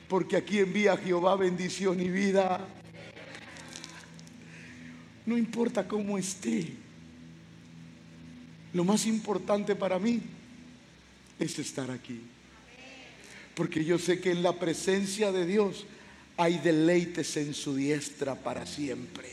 [0.08, 2.66] Porque aquí envía Jehová bendición y vida.
[5.24, 6.72] No importa cómo esté.
[8.72, 10.20] Lo más importante para mí
[11.38, 12.20] es estar aquí.
[13.54, 15.86] Porque yo sé que en la presencia de Dios
[16.36, 19.28] hay deleites en su diestra para siempre.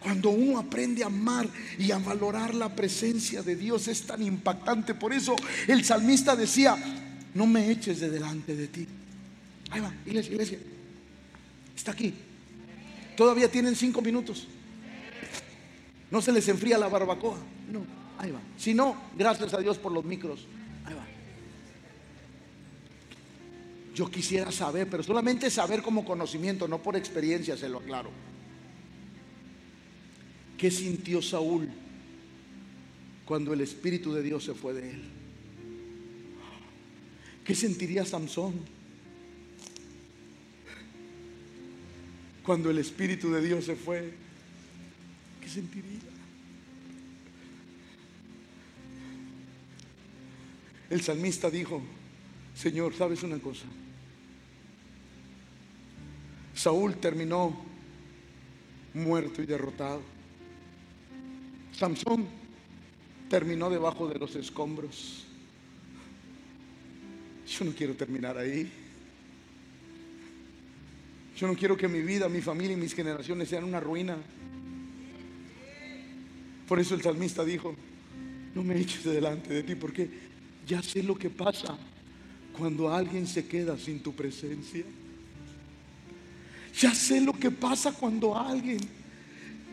[0.00, 4.94] Cuando uno aprende a amar y a valorar la presencia de Dios es tan impactante.
[4.94, 5.34] Por eso
[5.66, 6.76] el salmista decía,
[7.34, 8.86] no me eches de delante de ti.
[9.70, 10.58] Ahí va, iglesia, iglesia.
[11.74, 12.14] Está aquí.
[13.16, 14.46] Todavía tienen cinco minutos.
[16.10, 17.38] No se les enfría la barbacoa.
[17.72, 17.84] No,
[18.18, 18.40] ahí va.
[18.58, 20.46] Si no, gracias a Dios por los micros.
[23.96, 28.10] Yo quisiera saber, pero solamente saber como conocimiento, no por experiencia, se lo aclaro.
[30.58, 31.66] ¿Qué sintió Saúl
[33.24, 35.02] cuando el Espíritu de Dios se fue de él?
[37.42, 38.52] ¿Qué sentiría Samson
[42.42, 44.12] cuando el Espíritu de Dios se fue?
[45.40, 46.00] ¿Qué sentiría?
[50.90, 51.80] El salmista dijo,
[52.54, 53.64] Señor, ¿sabes una cosa?
[56.66, 57.56] Saúl terminó
[58.92, 60.02] muerto y derrotado.
[61.72, 62.26] Samson
[63.30, 65.26] terminó debajo de los escombros.
[67.46, 68.68] Yo no quiero terminar ahí.
[71.36, 74.16] Yo no quiero que mi vida, mi familia y mis generaciones sean una ruina.
[76.66, 77.76] Por eso el salmista dijo,
[78.56, 80.10] no me eches delante de ti, porque
[80.66, 81.78] ya sé lo que pasa
[82.58, 84.84] cuando alguien se queda sin tu presencia.
[86.78, 88.80] Ya sé lo que pasa cuando alguien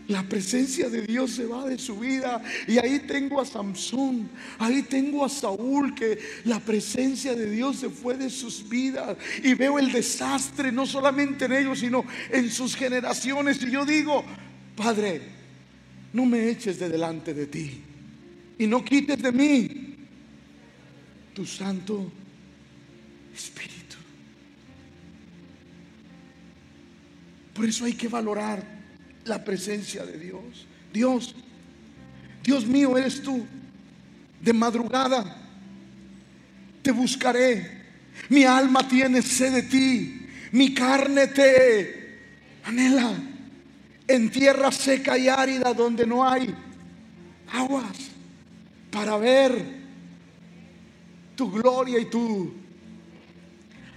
[0.07, 2.41] la presencia de Dios se va de su vida.
[2.67, 4.29] Y ahí tengo a Samson,
[4.59, 9.17] ahí tengo a Saúl, que la presencia de Dios se fue de sus vidas.
[9.43, 13.61] Y veo el desastre, no solamente en ellos, sino en sus generaciones.
[13.63, 14.23] Y yo digo,
[14.75, 15.21] Padre,
[16.11, 17.81] no me eches de delante de ti.
[18.59, 19.95] Y no quites de mí
[21.33, 22.11] tu Santo
[23.33, 23.82] Espíritu.
[27.53, 28.63] Por eso hay que valorar
[29.25, 30.65] la presencia de Dios.
[30.91, 31.35] Dios,
[32.43, 33.45] Dios mío eres tú.
[34.41, 35.37] De madrugada
[36.81, 37.83] te buscaré.
[38.29, 40.27] Mi alma tiene sed de ti.
[40.51, 42.19] Mi carne te
[42.65, 43.13] anhela.
[44.07, 46.53] En tierra seca y árida donde no hay
[47.53, 48.11] aguas
[48.91, 49.83] para ver
[51.35, 52.53] tu gloria y tu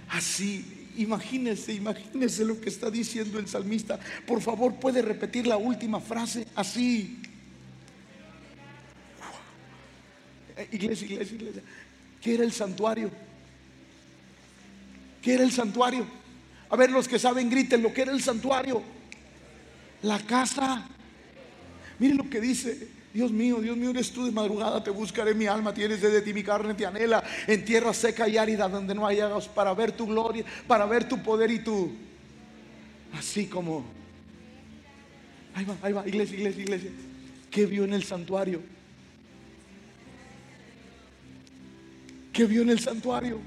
[0.09, 3.99] así Imagínese, imagínese lo que está diciendo el salmista.
[4.25, 7.21] Por favor, puede repetir la última frase así.
[10.71, 11.61] Iglesia, iglesia, iglesia.
[12.19, 13.11] ¿Qué era el santuario?
[15.21, 16.07] ¿Qué era el santuario?
[16.69, 18.81] A ver, los que saben, griten lo que era el santuario.
[20.01, 20.87] La casa.
[21.99, 22.87] Miren lo que dice.
[23.17, 26.35] Dios mío, Dios mío, eres tú de madrugada, te buscaré mi alma, tienes de ti
[26.35, 29.91] mi carne, te anhela en tierra seca y árida donde no hay aguas para ver
[29.91, 31.91] tu gloria, para ver tu poder y tu...
[33.13, 33.83] Así como...
[35.55, 36.91] Ahí va, ahí va, iglesia, iglesia, iglesia.
[37.49, 38.61] ¿Qué vio en el santuario?
[42.31, 43.39] ¿Qué vio en el santuario?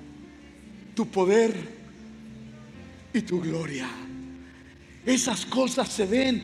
[0.96, 1.54] Tu poder
[3.12, 3.88] y tu gloria.
[5.06, 6.42] Esas cosas se ven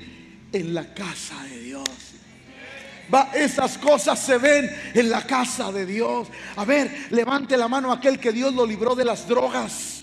[0.52, 2.05] en la casa de Dios.
[3.12, 6.28] Va, esas cosas se ven en la casa de Dios.
[6.57, 10.02] A ver, levante la mano aquel que Dios lo libró de las drogas.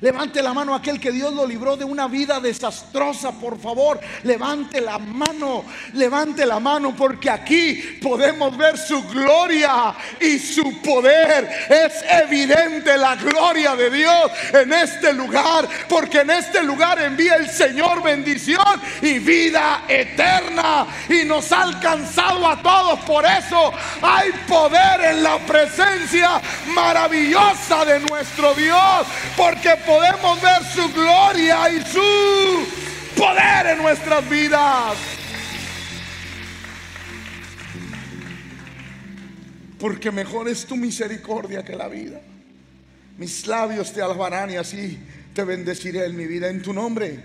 [0.00, 4.00] Levante la mano aquel que Dios lo libró de una vida desastrosa, por favor.
[4.22, 5.64] Levante la mano,
[5.94, 11.48] levante la mano, porque aquí podemos ver su gloria y su poder.
[11.68, 17.48] Es evidente la gloria de Dios en este lugar, porque en este lugar envía el
[17.48, 18.64] Señor bendición
[19.00, 20.86] y vida eterna.
[21.08, 23.00] Y nos ha alcanzado a todos.
[23.00, 23.72] Por eso
[24.02, 26.40] hay poder en la presencia
[26.74, 32.66] maravillosa de nuestro Dios, porque podemos ver su gloria y su
[33.16, 34.96] poder en nuestras vidas.
[39.78, 42.20] Porque mejor es tu misericordia que la vida.
[43.18, 44.98] Mis labios te alabarán y así
[45.34, 46.48] te bendeciré en mi vida.
[46.48, 47.22] En tu nombre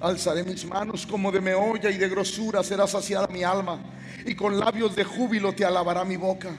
[0.00, 3.80] alzaré mis manos como de meolla y de grosura será saciada mi alma.
[4.26, 6.50] Y con labios de júbilo te alabará mi boca.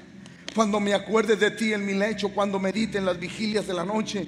[0.55, 3.85] Cuando me acuerde de ti en mi lecho, cuando medite en las vigilias de la
[3.85, 4.27] noche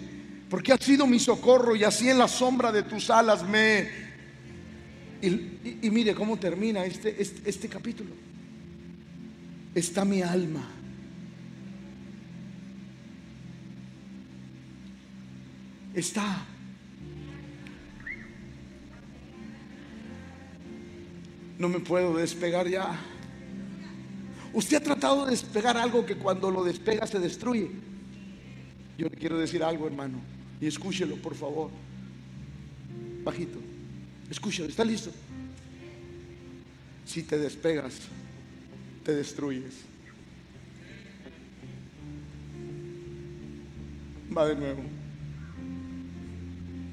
[0.52, 3.88] porque has sido mi socorro y así en la sombra de tus alas me...
[5.22, 8.10] Y, mire cómo termina este, este, este capítulo.
[9.74, 10.62] Está mi alma.
[15.94, 16.46] Está.
[21.60, 23.00] No me puedo despegar ya.
[24.52, 27.72] Usted ha tratado de despegar algo que cuando lo despega se destruye.
[28.98, 30.41] Yo le quiero decir algo, hermano.
[30.62, 31.72] Y escúchelo, por favor.
[33.24, 33.58] Bajito.
[34.30, 34.70] Escúchelo.
[34.70, 35.12] ¿Está listo?
[37.06, 37.96] Si te despegas,
[39.04, 39.74] te destruyes.
[44.36, 44.84] Va de nuevo.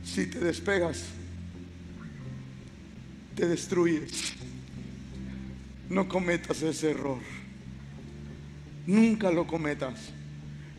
[0.02, 1.04] Si te despegas,
[3.36, 4.32] te destruyes.
[5.90, 7.20] No cometas ese error.
[8.86, 10.10] Nunca lo cometas.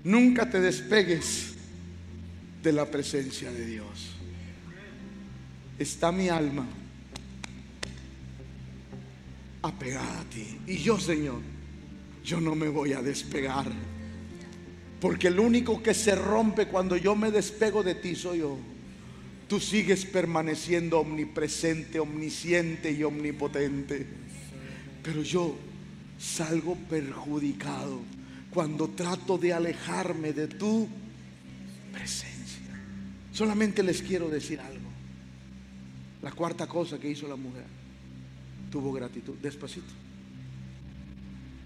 [0.04, 1.59] Nunca te despegues
[2.62, 4.16] de la presencia de Dios.
[5.78, 6.68] Está mi alma
[9.62, 10.58] apegada a ti.
[10.68, 11.42] Y yo, Señor,
[12.24, 13.72] yo no me voy a despegar.
[15.00, 18.58] Porque el único que se rompe cuando yo me despego de ti soy yo.
[19.48, 24.06] Tú sigues permaneciendo omnipresente, omnisciente y omnipotente.
[25.02, 25.56] Pero yo
[26.20, 28.02] salgo perjudicado
[28.52, 30.88] cuando trato de alejarme de tu
[31.92, 32.39] presencia.
[33.40, 34.90] Solamente les quiero decir algo.
[36.22, 37.64] La cuarta cosa que hizo la mujer,
[38.70, 39.94] tuvo gratitud, despacito.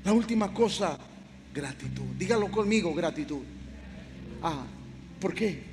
[0.05, 0.99] La última cosa,
[1.51, 2.03] gratitud.
[2.15, 3.41] Dígalo conmigo, gratitud.
[4.43, 4.67] Ah,
[5.19, 5.63] ¿por qué?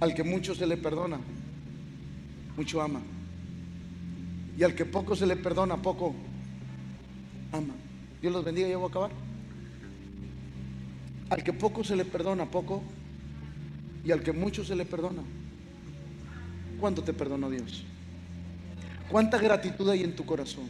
[0.00, 1.18] Al que mucho se le perdona,
[2.54, 3.00] mucho ama.
[4.58, 6.14] Y al que poco se le perdona, poco
[7.50, 7.72] ama.
[8.20, 9.23] Dios los bendiga, ya voy a acabar.
[11.30, 12.82] Al que poco se le perdona, poco.
[14.04, 15.22] Y al que mucho se le perdona.
[16.78, 17.84] ¿Cuánto te perdonó Dios?
[19.08, 20.68] ¿Cuánta gratitud hay en tu corazón?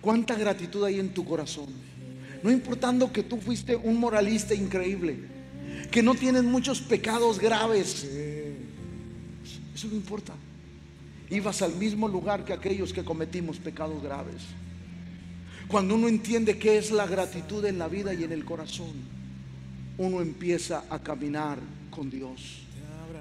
[0.00, 1.66] ¿Cuánta gratitud hay en tu corazón?
[2.42, 5.18] No importando que tú fuiste un moralista increíble,
[5.90, 8.04] que no tienes muchos pecados graves.
[9.74, 10.34] Eso no importa.
[11.30, 14.42] Ibas al mismo lugar que aquellos que cometimos pecados graves.
[15.66, 19.17] Cuando uno entiende qué es la gratitud en la vida y en el corazón
[19.98, 21.58] uno empieza a caminar
[21.90, 22.62] con Dios.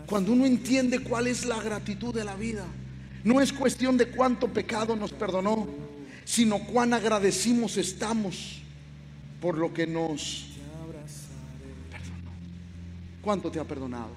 [0.05, 2.65] Cuando uno entiende cuál es la gratitud de la vida,
[3.23, 5.67] no es cuestión de cuánto pecado nos perdonó,
[6.23, 8.61] sino cuán agradecimos estamos
[9.41, 10.47] por lo que nos
[11.91, 12.31] perdonó.
[13.21, 14.11] ¿Cuánto te ha perdonado?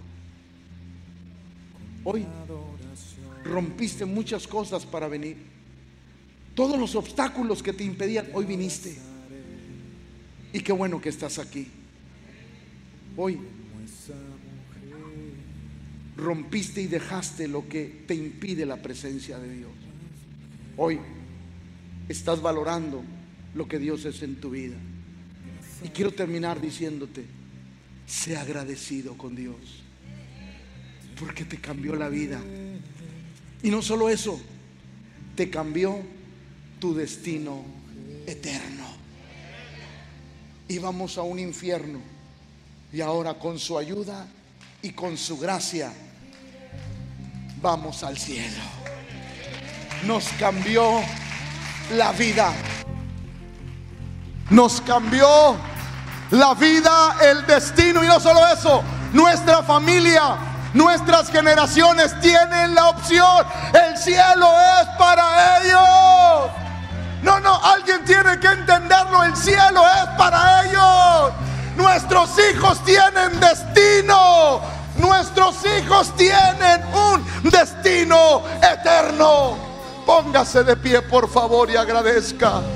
[2.05, 2.25] Hoy
[3.45, 5.37] rompiste muchas cosas para venir.
[6.55, 8.97] Todos los obstáculos que te impedían, hoy viniste.
[10.53, 11.69] Y qué bueno que estás aquí.
[13.17, 13.39] Hoy
[16.17, 19.73] rompiste y dejaste lo que te impide la presencia de Dios.
[20.77, 20.99] Hoy
[22.09, 23.03] estás valorando
[23.55, 24.77] lo que Dios es en tu vida.
[25.83, 27.25] Y quiero terminar diciéndote,
[28.07, 29.83] sé agradecido con Dios,
[31.19, 32.41] porque te cambió la vida.
[33.63, 34.41] Y no solo eso,
[35.37, 36.01] te cambió
[36.79, 37.65] tu destino
[38.27, 38.87] eterno.
[40.69, 42.10] Íbamos a un infierno
[42.93, 44.27] y ahora con su ayuda
[44.83, 45.93] y con su gracia
[47.61, 48.63] vamos al cielo.
[50.05, 51.01] Nos cambió
[51.93, 52.53] la vida.
[54.49, 55.57] Nos cambió
[56.31, 58.83] la vida, el destino y no solo eso,
[59.13, 60.37] nuestra familia,
[60.75, 63.47] nuestras generaciones tienen la opción.
[63.75, 64.49] El cielo
[64.81, 66.51] es para ellos.
[67.23, 69.23] No, no, alguien tiene que entenderlo.
[69.25, 71.50] El cielo es para ellos.
[71.81, 74.61] Nuestros hijos tienen destino.
[74.99, 79.57] Nuestros hijos tienen un destino eterno.
[80.05, 82.61] Póngase de pie, por favor, y agradezca.